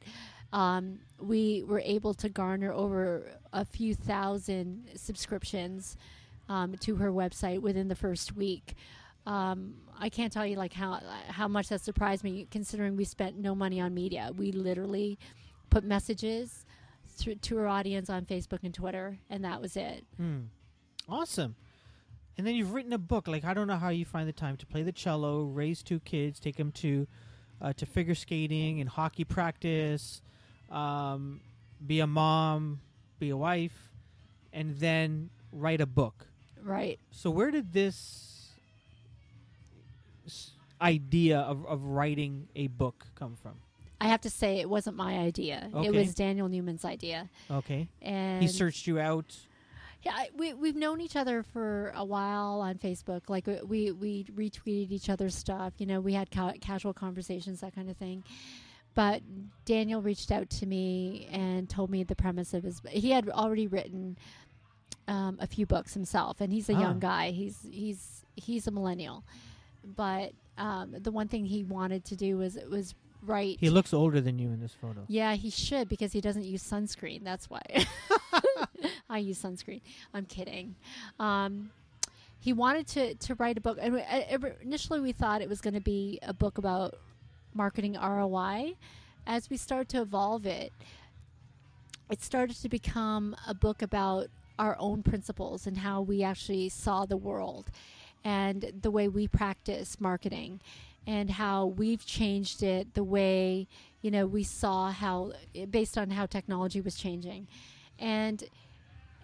[0.53, 5.97] Um, we were able to garner over a few thousand subscriptions
[6.49, 8.75] um, to her website within the first week.
[9.25, 13.37] Um, I can't tell you like how how much that surprised me, considering we spent
[13.37, 14.31] no money on media.
[14.35, 15.19] We literally
[15.69, 16.65] put messages
[17.09, 20.05] through, to her audience on Facebook and Twitter, and that was it.
[20.15, 20.43] Hmm.
[21.09, 21.55] Awesome.
[22.37, 23.27] And then you've written a book.
[23.27, 25.99] Like I don't know how you find the time to play the cello, raise two
[25.99, 27.07] kids, take them to
[27.61, 30.21] uh, to figure skating and hockey practice,
[30.71, 31.41] um,
[31.85, 32.81] be a mom,
[33.19, 33.91] be a wife,
[34.53, 36.27] and then write a book.
[36.61, 36.99] Right.
[37.11, 38.51] So where did this
[40.81, 43.55] idea of, of writing a book come from?
[43.99, 45.69] I have to say it wasn't my idea.
[45.73, 45.87] Okay.
[45.87, 47.29] It was Daniel Newman's idea.
[47.49, 49.35] Okay, And he searched you out.
[50.07, 53.23] Yeah, I, we we've known each other for a while on Facebook.
[53.29, 55.73] Like uh, we we retweeted each other's stuff.
[55.79, 58.23] You know, we had ca- casual conversations, that kind of thing.
[58.95, 59.21] But
[59.65, 62.81] Daniel reached out to me and told me the premise of his.
[62.89, 64.17] He had already written
[65.09, 66.79] um, a few books himself, and he's a Ah.
[66.79, 67.31] young guy.
[67.31, 69.23] He's he's he's a millennial,
[69.83, 73.57] but um, the one thing he wanted to do was was write.
[73.59, 75.01] He looks older than you in this photo.
[75.07, 77.23] Yeah, he should because he doesn't use sunscreen.
[77.23, 77.61] That's why.
[79.09, 79.81] I use sunscreen.
[80.13, 80.75] I'm kidding.
[81.19, 81.71] Um,
[82.39, 83.77] he wanted to, to write a book.
[83.81, 86.95] And we- uh, initially, we thought it was going to be a book about
[87.53, 88.75] marketing ROI.
[89.25, 90.71] As we start to evolve it,
[92.09, 97.05] it started to become a book about our own principles and how we actually saw
[97.05, 97.69] the world
[98.23, 100.59] and the way we practice marketing
[101.07, 103.67] and how we've changed it the way
[104.01, 105.31] you know we saw how
[105.71, 107.47] based on how technology was changing.
[107.97, 108.43] And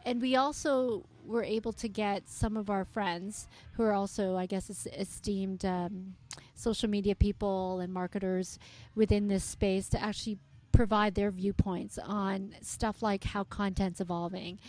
[0.06, 4.46] and we also were able to get some of our friends who are also i
[4.46, 6.16] guess esteemed um,
[6.56, 8.60] social media people and marketers
[8.96, 10.38] within this space to actually
[10.74, 14.60] provide their viewpoints on stuff like how content's evolving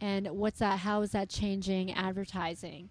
[0.00, 2.90] and what's that how is that changing advertising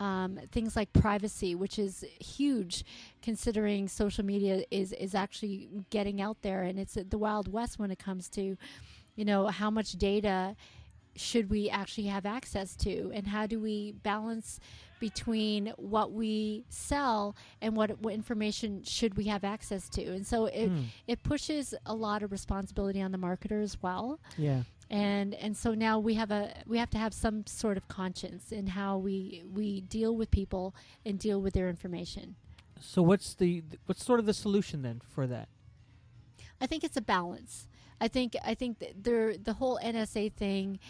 [0.00, 2.84] um, things like privacy, which is huge,
[3.22, 7.90] considering social media is is actually getting out there, and it's the wild west when
[7.90, 8.56] it comes to,
[9.16, 10.56] you know, how much data
[11.16, 14.58] should we actually have access to, and how do we balance
[15.00, 20.46] between what we sell and what, what information should we have access to, and so
[20.46, 20.82] it Hmm.
[21.06, 24.62] it pushes a lot of responsibility on the marketer as well Yeah.
[24.90, 28.50] And and so now we have a we have to have some sort of conscience
[28.50, 30.74] in how we we deal with people
[31.06, 32.34] and deal with their information.
[32.80, 35.48] So what's the what's sort of the solution then for that?
[36.60, 37.68] I think it's a balance.
[38.00, 40.80] I think I think there the whole NSA thing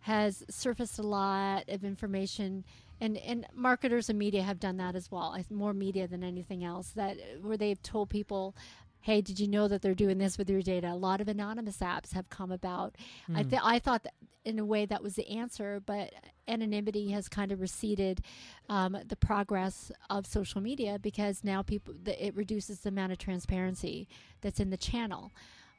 [0.00, 2.64] has surfaced a lot of information
[3.00, 5.36] and and marketers and media have done that as well.
[5.48, 8.54] More media than anything else that where they've told people
[9.00, 10.92] Hey, did you know that they're doing this with your data?
[10.92, 12.96] A lot of anonymous apps have come about.
[13.34, 13.48] I, Hmm.
[13.48, 16.12] th- I thought that in a way that was the answer, but
[16.46, 18.22] anonymity has kind of receded
[18.70, 23.18] um, the progress of social media because now people the, it reduces the amount of
[23.18, 24.08] transparency
[24.40, 25.32] that's in the channel.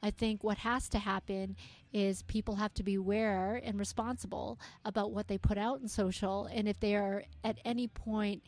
[0.04, 1.56] I think what has to happen
[1.92, 6.46] is people have to be aware and responsible about what they put out in social,
[6.46, 8.44] and if they are at any point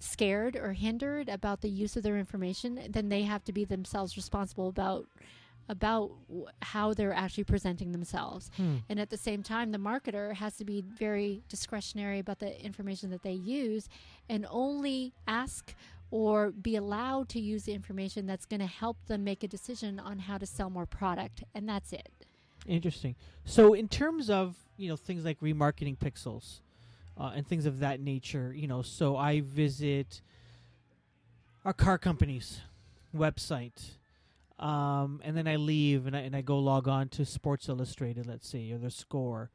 [0.00, 4.16] scared or hindered about the use of their information, then they have to be themselves
[4.16, 5.06] responsible about
[5.68, 6.10] about
[6.62, 8.50] how they're actually presenting themselves.
[8.56, 8.78] Hmm.
[8.88, 13.10] And at the same time, the marketer has to be very discretionary about the information
[13.10, 13.88] that they use
[14.28, 15.72] and only ask
[16.10, 20.00] or be allowed to use the information that's going to help them make a decision
[20.00, 21.44] on how to sell more product.
[21.54, 22.08] And that's it.
[22.66, 23.14] Interesting.
[23.44, 26.62] So in terms of you know things like remarketing pixels
[27.20, 30.22] uh, and things of that nature, you know, so I visit
[31.66, 32.60] a car company's
[33.14, 33.90] website,
[34.58, 38.26] um, and then I leave and I, and I go log on to Sports Illustrated,
[38.26, 39.50] let's say, or the Score,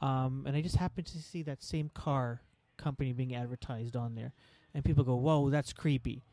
[0.00, 2.40] um, and I just happen to see that same car
[2.78, 4.32] company being advertised on there,
[4.72, 6.24] and people go, "Whoa, that's creepy."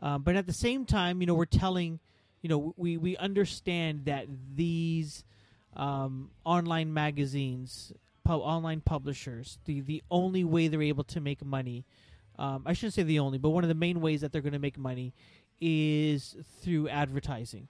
[0.00, 2.00] Um, but at the same time, you know, we're telling,
[2.40, 5.22] you know, we we understand that these
[5.76, 7.92] um, online magazines,
[8.30, 11.84] pu- online publishers, the the only way they're able to make money,
[12.38, 14.52] um, I shouldn't say the only, but one of the main ways that they're going
[14.52, 15.14] to make money
[15.60, 17.68] is through advertising.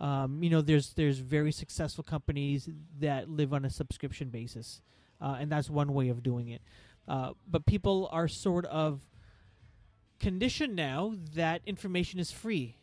[0.00, 4.80] Um, you know, there's there's very successful companies that live on a subscription basis,
[5.20, 6.62] uh, and that's one way of doing it.
[7.06, 9.00] Uh, but people are sort of
[10.18, 12.76] conditioned now that information is free,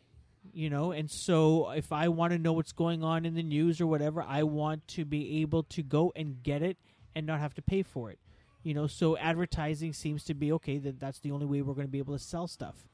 [0.52, 3.80] you know, and so if I want to know what's going on in the news
[3.80, 6.78] or whatever, I want to be able to go and get it
[7.14, 8.18] and not have to pay for it.
[8.62, 10.78] You know, so advertising seems to be okay.
[10.78, 12.88] That that's the only way we're going to be able to sell stuff.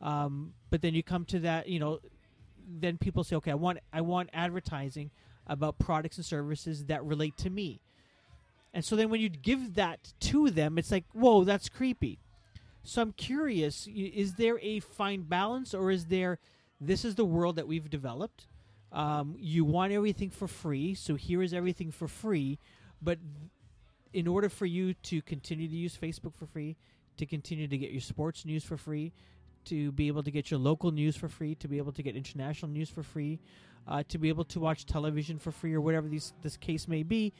[0.00, 2.00] Um, but then you come to that, you know,
[2.68, 5.10] then people say, okay, I want I want advertising
[5.46, 7.80] about products and services that relate to me.
[8.74, 12.18] And so then when you give that to them, it's like, whoa, that's creepy.
[12.82, 16.38] So I'm curious, is there a fine balance or is there
[16.80, 18.46] this is the world that we've developed?
[18.92, 22.58] Um, you want everything for free, so here is everything for free,
[23.02, 23.18] but
[24.12, 26.76] in order for you to continue to use Facebook for free,
[27.16, 29.12] to continue to get your sports news for free,
[29.66, 32.16] to be able to get your local news for free, to be able to get
[32.16, 33.38] international news for free,
[33.88, 37.02] uh, to be able to watch television for free or whatever these, this case may
[37.02, 37.32] be,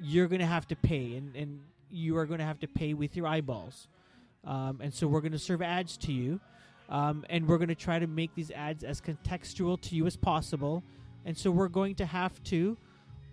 [0.00, 1.60] you're going to have to pay, and, and
[1.90, 3.88] you are going to have to pay with your eyeballs.
[4.44, 6.40] Um, and so we're going to serve ads to you,
[6.88, 10.16] um, and we're going to try to make these ads as contextual to you as
[10.16, 10.82] possible.
[11.26, 12.76] And so we're going to have to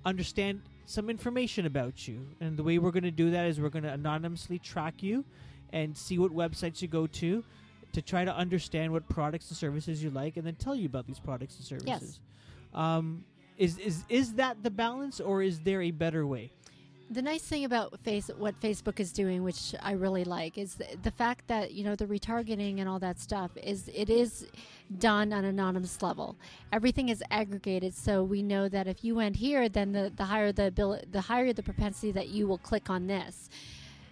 [0.05, 2.25] understand some information about you.
[2.39, 5.23] And the way we're going to do that is we're going to anonymously track you
[5.71, 7.43] and see what websites you go to
[7.91, 11.05] to try to understand what products and services you like and then tell you about
[11.05, 12.19] these products and services.
[12.73, 13.25] Um,
[13.57, 16.51] is, is, is that the balance or is there a better way?
[17.09, 20.87] The nice thing about face what Facebook is doing, which I really like, is the,
[21.03, 24.47] the fact that you know the retargeting and all that stuff is it is
[24.99, 26.35] done on an anonymous level.
[26.73, 30.51] Everything is aggregated, so we know that if you went here, then the, the higher
[30.51, 33.49] the bill, the higher the propensity that you will click on this.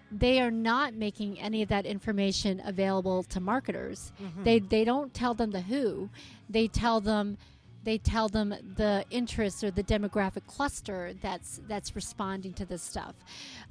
[0.09, 4.13] They are not making any of that information available to marketers.
[4.21, 4.43] Mm-hmm.
[4.43, 6.09] They they don't tell them the who.
[6.49, 7.37] They tell them
[7.85, 13.13] they tell them the interests or the demographic cluster that's that's responding to this stuff.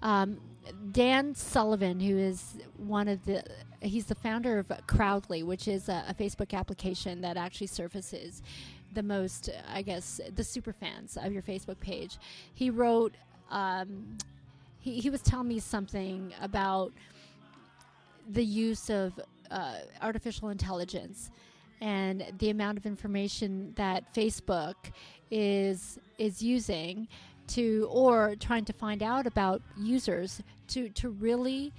[0.01, 0.41] Um,
[0.93, 3.43] Dan Sullivan, who is one of the
[3.81, 8.41] he's the founder of Crowdly, which is a, a Facebook application that actually surfaces
[8.95, 12.17] the most, I guess, the super fans of your Facebook page.
[12.55, 13.15] He wrote.
[13.51, 14.17] Um,
[14.79, 16.93] he, he was telling me something about
[18.29, 19.19] the use of
[19.51, 21.31] uh, artificial intelligence
[21.85, 24.75] and the amount of information that Facebook
[25.31, 27.07] is is using
[27.47, 31.73] to or trying to find out about users to to really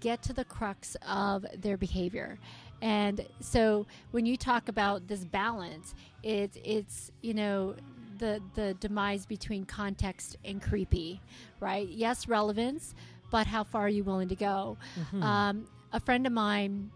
[0.00, 2.38] get to the crux of their behavior.
[2.80, 7.74] And so when you talk about this balance, it's it's you know
[8.18, 11.20] the the demise between context and creepy,
[11.58, 11.88] right?
[11.88, 12.94] Yes, relevance,
[13.32, 14.76] but how far are you willing to go?
[14.96, 15.22] Mm-hmm.
[15.22, 16.90] Um, a friend of mine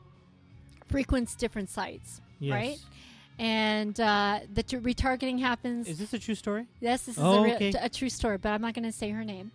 [0.90, 2.52] frequents different sites, Yes.
[2.54, 2.78] right?
[3.38, 5.88] And uh, the t- retargeting happens.
[5.88, 6.66] Is this a true story?
[6.80, 7.72] Yes, this is Oh, a, real, okay.
[7.80, 9.50] a true story, but I'm not going to say her name.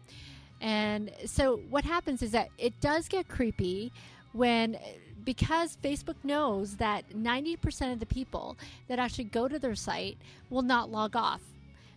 [0.62, 3.92] And so what happens is that it does get creepy
[4.34, 4.78] when
[5.24, 8.58] because Facebook knows that 90% of the people
[8.88, 10.18] that actually go to their site
[10.50, 11.42] will not log off.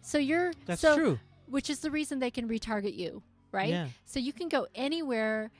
[0.02, 1.18] So you're That's so, true.
[1.48, 3.22] which is the reason they can retarget you,
[3.52, 3.68] right?
[3.68, 3.88] Yeah.
[4.06, 5.50] So you can go anywhere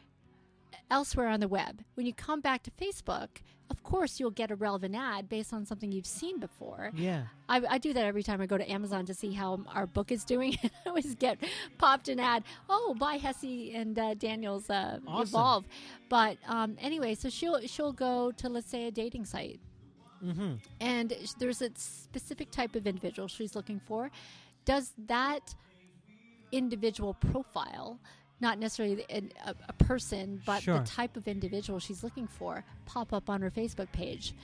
[0.91, 1.83] elsewhere on the web.
[1.95, 3.29] When you come back to Facebook,
[3.71, 6.91] of course you'll get a relevant ad based on something you've seen before.
[6.95, 7.25] Yeah.
[7.49, 10.11] I, I do that every time I go to Amazon to see how our book
[10.11, 10.57] is doing.
[10.65, 11.39] I always get
[11.77, 12.45] popped an ad.
[12.71, 15.23] Oh, buy Hessie and uh, Daniel's uh, Awesome.
[15.29, 15.65] Evolve.
[16.09, 19.61] But um, anyway, so she'll she'll go to let's say a dating site,
[20.25, 20.55] Mm-hmm.
[20.81, 24.11] and there's a specific type of individual she's looking for.
[24.65, 25.55] Does that
[26.51, 28.01] individual profile,
[28.41, 30.79] not necessarily an- a, a person, but Sure.
[30.79, 34.35] the type of individual she's looking for, pop up on her Facebook page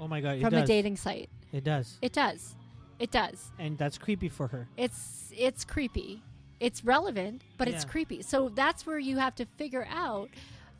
[0.00, 1.28] Oh my god, from a dating site?
[1.52, 1.98] It does.
[2.02, 2.54] It does.
[2.98, 3.50] It does.
[3.58, 4.68] and that's creepy for her.
[4.76, 6.22] it's it's creepy.
[6.60, 8.22] It's relevant, but it's creepy.
[8.22, 10.28] So that's where you have to figure out,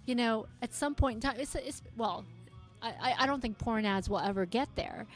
[0.06, 1.36] you know, at some point in time.
[1.38, 2.24] It's, it's well,
[2.82, 5.06] I, I- I don't think porn ads will ever get there,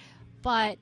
[0.42, 0.78] but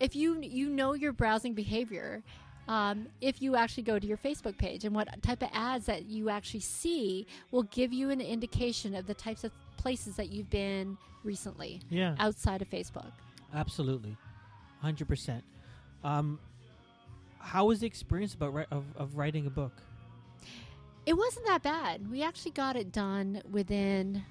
[0.00, 2.22] if you you know your browsing behavior,
[2.68, 6.06] um, if you actually go to your Facebook page and what type of ads that
[6.06, 10.50] you actually see will give you an indication of the types of places that you've
[10.50, 12.16] been recently Yeah.
[12.18, 13.10] outside of Facebook.
[13.54, 14.16] Absolutely,
[14.80, 15.44] hundred percent.
[16.04, 16.38] Um,
[17.38, 19.72] how was the experience about ri- of, of writing a book?
[21.06, 22.10] It wasn't that bad.
[22.10, 24.24] We actually got it done within,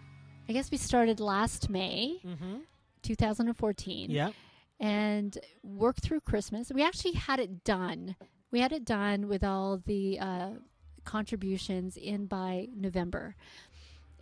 [0.50, 2.58] I guess we started last May, Mm-hmm.
[3.04, 4.12] 2014.
[4.12, 4.32] Yeah.
[4.80, 6.72] And worked through Christmas.
[6.74, 8.16] We actually had it done.
[8.52, 10.50] We had it done with all the uh,
[11.04, 13.36] contributions in by November.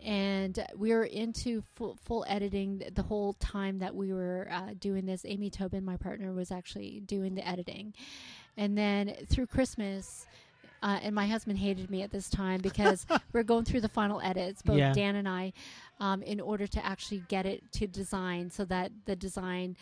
[0.02, 5.06] And we were into full, full editing the whole time that we were uh, doing
[5.06, 5.24] this.
[5.24, 7.94] Amy Tobin, my partner, was actually doing the editing.
[8.56, 10.26] And then through Christmas,
[10.82, 14.20] uh, and my husband hated me at this time because we're going through the final
[14.20, 14.92] edits, both Yeah.
[14.92, 15.54] Dan and I,
[15.98, 19.76] um, in order to actually get it to design so that the design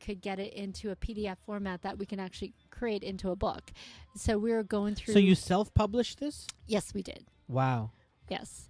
[0.00, 3.72] could get it into a PDF format that we can actually create into a book.
[4.16, 5.14] So we were going through.
[5.14, 6.46] So you self-published this?
[6.66, 7.26] Yes, we did.
[7.48, 7.90] Wow.
[8.28, 8.68] Yes.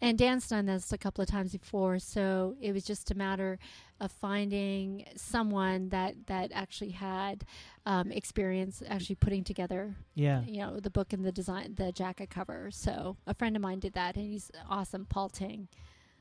[0.00, 3.58] And Dan's done this a couple of times before, so it was just a matter
[4.00, 7.44] of finding someone that that actually had
[7.86, 10.42] um, experience actually putting together, Yeah.
[10.42, 12.68] you know, the book and the design, the jacket cover.
[12.70, 15.68] So a friend of mine did that, and he's awesome, Paul Ting.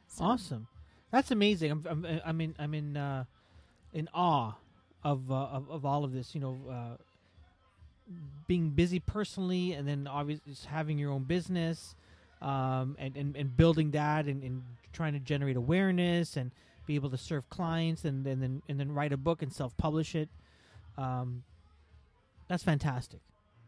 [0.07, 0.67] So, Awesome.
[1.11, 1.71] That's amazing.
[1.71, 3.25] I'm I'm I'm in I'm in uh,
[3.93, 4.53] in awe
[5.03, 6.33] of, uh, of of all of this.
[6.33, 6.97] You know, uh,
[8.47, 11.95] being busy personally, and then obviously having your own business,
[12.41, 16.51] um, and, and and building that, and, and trying to generate awareness, and
[16.85, 19.75] be able to serve clients, and, and then and then write a book and self
[19.77, 20.29] publish it.
[20.97, 21.43] Um,
[22.47, 23.19] that's fantastic.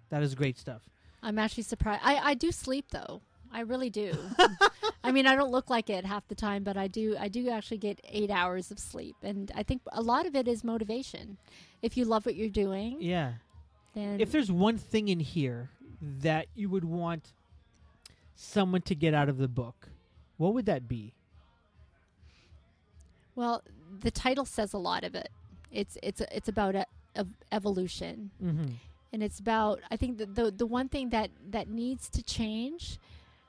[0.09, 0.81] That is great stuff.
[1.23, 2.01] I'm actually surprised.
[2.03, 3.21] I, I do sleep though.
[3.51, 4.13] I really do.
[5.03, 7.15] I mean, I don't look like it half the time, but I do.
[7.19, 10.47] I do actually get eight hours of sleep, and I think a lot of it
[10.47, 11.37] is motivation.
[11.81, 13.33] If you love what you're doing, Yeah.
[13.93, 15.69] then If there's one thing in here
[16.01, 17.31] that you would want
[18.35, 19.89] someone to get out of the book,
[20.37, 21.13] what would that be?
[23.35, 23.63] well,
[23.99, 25.29] the title says a lot of it.
[25.71, 26.85] It's it's it's about a,
[27.15, 28.71] of evolution, Mm-hmm.
[29.13, 29.79] and it's about.
[29.91, 32.97] I think the, the the one thing that that needs to change,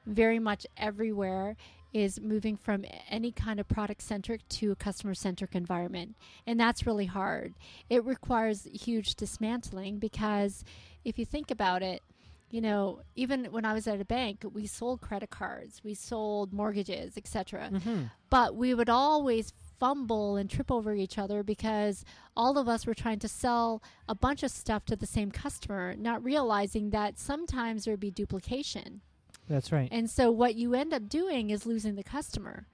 [0.07, 1.57] very much everywhere,
[1.93, 6.15] is moving from any kind of product centric to a customer centric environment.
[6.47, 7.55] And that's really hard.
[7.89, 10.63] It requires huge dismantling because
[11.05, 12.03] if you think about it,
[12.51, 16.53] you know, even when I was at a bank, we sold credit cards, we sold
[16.53, 17.71] mortgages, etc.
[17.73, 18.03] Mm-hmm.
[18.31, 22.05] But we would always fumble and trip over each other because
[22.37, 25.95] all of us were trying to sell a bunch of stuff to the same customer,
[25.97, 29.01] not realizing that sometimes there'd be duplication.
[29.49, 29.89] That's right.
[29.93, 32.67] And so what you end up doing is losing the customer.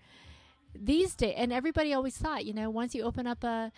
[0.74, 3.72] These days, and everybody always thought, you know, once you open up a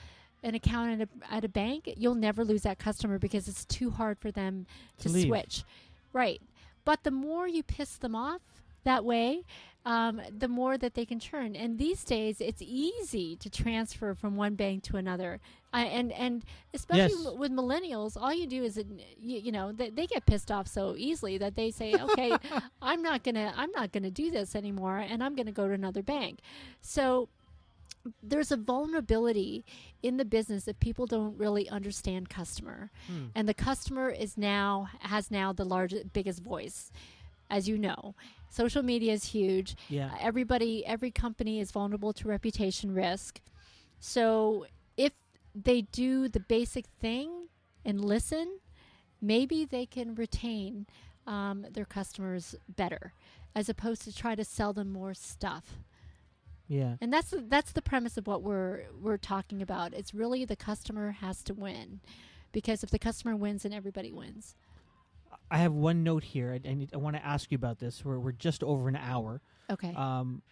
[0.45, 3.91] an account at a, at a bank, you'll never lose that customer because it's too
[3.91, 4.67] hard for them
[4.99, 5.65] To to, switch.
[6.13, 6.41] Right.
[6.85, 8.43] But the more you piss them off
[8.85, 9.45] that way,
[9.87, 11.55] um, the more that they can churn.
[11.55, 15.41] And these days, it's easy to transfer from one bank to another.
[15.73, 17.35] I, and and especially Yes.
[17.37, 18.85] with millennials, all you do is, uh,
[19.21, 22.33] you, you know, they, they get pissed off so easily that they say, okay,
[22.81, 26.03] I'm not gonna I'm not gonna do this anymore, and I'm gonna go to another
[26.03, 26.39] bank.
[26.81, 27.29] So
[28.23, 29.65] there's a vulnerability
[30.03, 33.27] in the business if people don't really understand customer Hmm.
[33.35, 36.93] and the customer is now has now the largest biggest voice
[37.51, 38.15] as you know
[38.51, 40.15] social media is huge Yeah.
[40.21, 43.41] everybody every company is vulnerable to reputation risk
[44.01, 44.67] so
[44.97, 45.13] if
[45.55, 47.49] they do the basic thing
[47.85, 48.59] and listen
[49.21, 50.87] maybe they can retain
[51.27, 53.13] um, their customers better
[53.55, 55.79] as opposed to try to sell them more stuff
[56.69, 56.97] Yeah.
[57.01, 59.93] and that's that's the premise of what we're we're talking about.
[59.95, 62.01] It's really the customer has to win,
[62.53, 64.55] because if the customer wins, then everybody wins.
[65.51, 66.53] I have one note here.
[66.53, 68.05] I, I, I want to ask you about this.
[68.05, 69.41] We're, we're just over an hour.
[69.71, 69.93] Okay.
[69.95, 70.43] Um,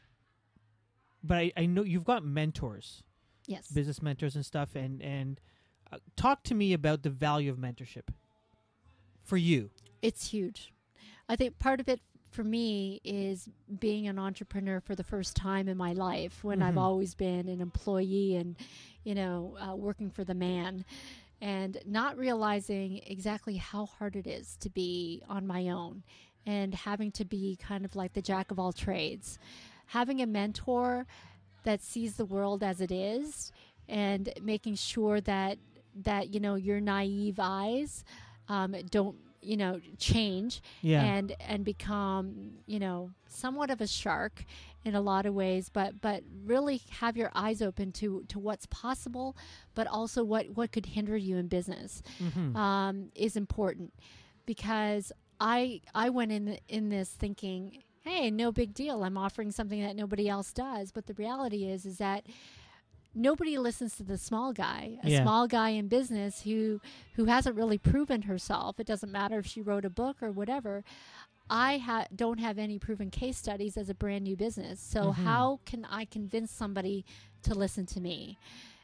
[1.25, 3.03] but I, I know you've got mentors,
[3.47, 3.69] yes.
[3.69, 4.75] business mentors and stuff.
[4.75, 5.41] And, and
[5.93, 8.09] uh, talk to me about the value of mentorship
[9.25, 9.71] for you.
[10.03, 10.73] It's huge.
[11.29, 12.01] I think part of it
[12.31, 13.49] for me is
[13.79, 16.81] being an entrepreneur for the first time in my life when I've Mhm.
[16.81, 18.57] always been an employee and,
[19.05, 20.85] you know, uh, working for the man
[21.43, 26.05] and not realizing exactly how hard it is to be on my own
[26.47, 29.39] and having to be kind of like the jack of all trades.
[29.87, 31.05] Having a mentor
[31.65, 33.53] that sees the world as it is
[33.89, 35.59] and making sure that
[36.05, 38.05] that you know your naive eyes
[38.49, 41.03] um, don't you know change Yeah.
[41.05, 44.45] and and become you know somewhat of a shark
[44.85, 48.67] in a lot of ways but but really have your eyes open to to what's
[48.67, 49.37] possible
[49.75, 52.57] but also what what could hinder you in business Mhm.
[52.57, 53.93] um, is important
[54.47, 59.03] because I I went in in this thinking, hey, no big deal.
[59.05, 60.93] I'm offering something that nobody else does.
[60.93, 62.27] But the reality is is that
[63.15, 65.23] nobody listens to the small guy, a Yeah.
[65.23, 66.81] small guy in business who
[67.15, 68.81] who hasn't really proven herself.
[68.81, 70.83] It doesn't matter if she wrote a book or whatever.
[71.55, 74.81] I ha- don't have any proven case studies as a brand new business.
[74.81, 75.15] So Mhm.
[75.17, 77.05] how can I convince somebody
[77.43, 78.39] to listen to me?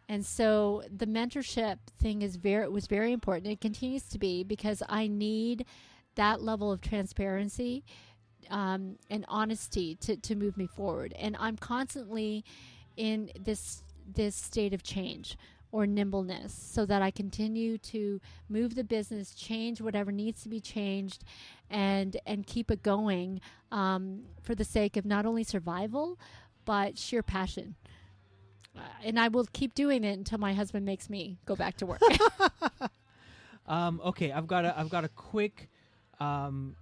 [0.06, 3.50] And so the mentorship thing is very was very important.
[3.50, 5.64] It continues to be because I need
[6.14, 7.84] that level of transparency
[8.50, 11.12] um, and honesty to, to move me forward.
[11.18, 12.44] And I'm constantly
[12.96, 15.36] in this this state of change
[15.70, 20.60] or nimbleness so that I continue to move the business, change whatever needs to be
[20.60, 21.24] changed,
[21.70, 23.40] and and keep it going
[23.70, 26.18] um, for the sake of not only survival
[26.64, 27.76] but sheer passion.
[28.76, 31.86] Uh, and I will keep doing it until my husband makes me go back to
[31.86, 32.00] work.
[33.68, 35.68] Um, okay, I've got a I've got a quick
[36.18, 36.74] um,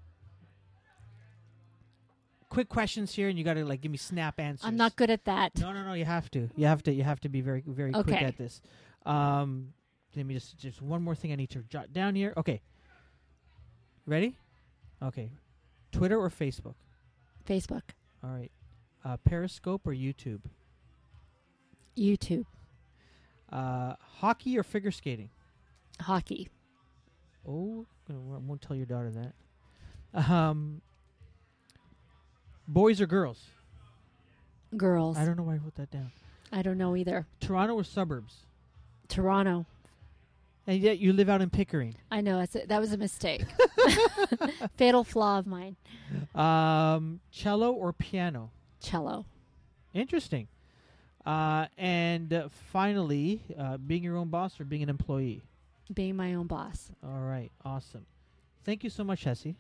[2.57, 4.67] quick questions here, and you got to like give me snap answers.
[4.67, 5.59] I'm not good at that.
[5.61, 5.93] No, no, no.
[5.93, 6.49] You have to.
[6.57, 6.93] You have to.
[6.93, 8.63] You have to be very, very quick at this.
[9.05, 9.75] Um,
[10.15, 12.33] let me just just one more thing I need to jot down here.
[12.35, 12.63] Okay.
[14.07, 14.39] Ready?
[15.03, 15.31] Okay.
[15.93, 16.77] Twitter or Facebook?
[17.47, 17.83] Facebook,
[18.25, 18.51] All right.
[19.05, 20.41] Uh, Periscope or YouTube?
[21.97, 22.45] YouTube,
[23.51, 25.31] Uh, hockey or figure skating?
[26.01, 26.49] hockey,
[27.49, 30.31] Oh, I won't tell your daughter that.
[30.31, 30.83] Um,
[32.69, 33.45] boys or girls?
[34.77, 35.17] girls.
[35.17, 36.13] I don't know why I wrote that down.
[36.53, 37.27] I don't know either.
[37.41, 38.39] Toronto or suburbs?
[39.09, 39.67] Toronto.
[40.67, 41.95] And yet you live out in Pickering.
[42.11, 43.45] I know that's a, that was a mistake.
[44.77, 45.77] Fatal flaw of mine.
[46.35, 48.51] Um, cello or piano?
[48.81, 49.27] Cello.
[49.95, 50.49] Interesting.
[51.25, 55.43] Uh, and uh, finally, uh, being your own boss or being an employee.
[55.93, 56.91] Being my own boss.
[57.03, 58.05] All right, awesome.
[58.65, 59.55] Thank you so much, Hessie,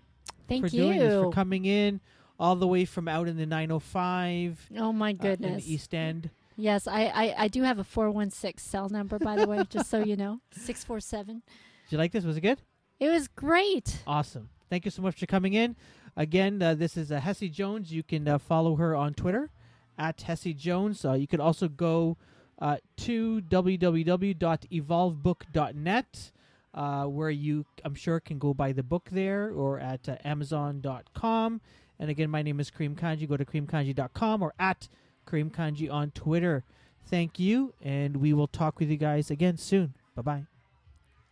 [0.48, 0.82] Thank you for you.
[0.82, 2.00] doing this, for coming in
[2.38, 5.64] all the way from out in the 905 oh my uh, in goodness.
[5.64, 6.30] the East End.
[6.56, 10.02] yes, I, I, I do have a 416 cell number, by the way, just so
[10.02, 10.40] you know.
[10.52, 11.42] 647.
[11.44, 12.24] Did you like this?
[12.24, 12.60] Was it good?
[12.98, 14.02] It was great.
[14.06, 14.48] Awesome.
[14.70, 15.76] Thank you so much for coming in.
[16.16, 17.92] Again, uh, this is uh, Hessie Jones.
[17.92, 19.50] You can uh, follow her on Twitter
[19.98, 21.04] at Hessie Jones.
[21.04, 22.16] Uh, you could also go
[22.58, 26.32] uh, to www.evolvebook.net,
[26.74, 31.60] uh, where you, I'm sure, can go buy the book there or at uh, amazon.com.
[31.98, 33.28] And again, my name is Kareem Kanji.
[33.28, 34.88] Go to kareemkanji.com or at
[35.26, 36.64] Kareem Kanji on Twitter.
[37.08, 39.94] Thank you, and we will talk with you guys again soon.
[40.14, 40.55] Bye bye.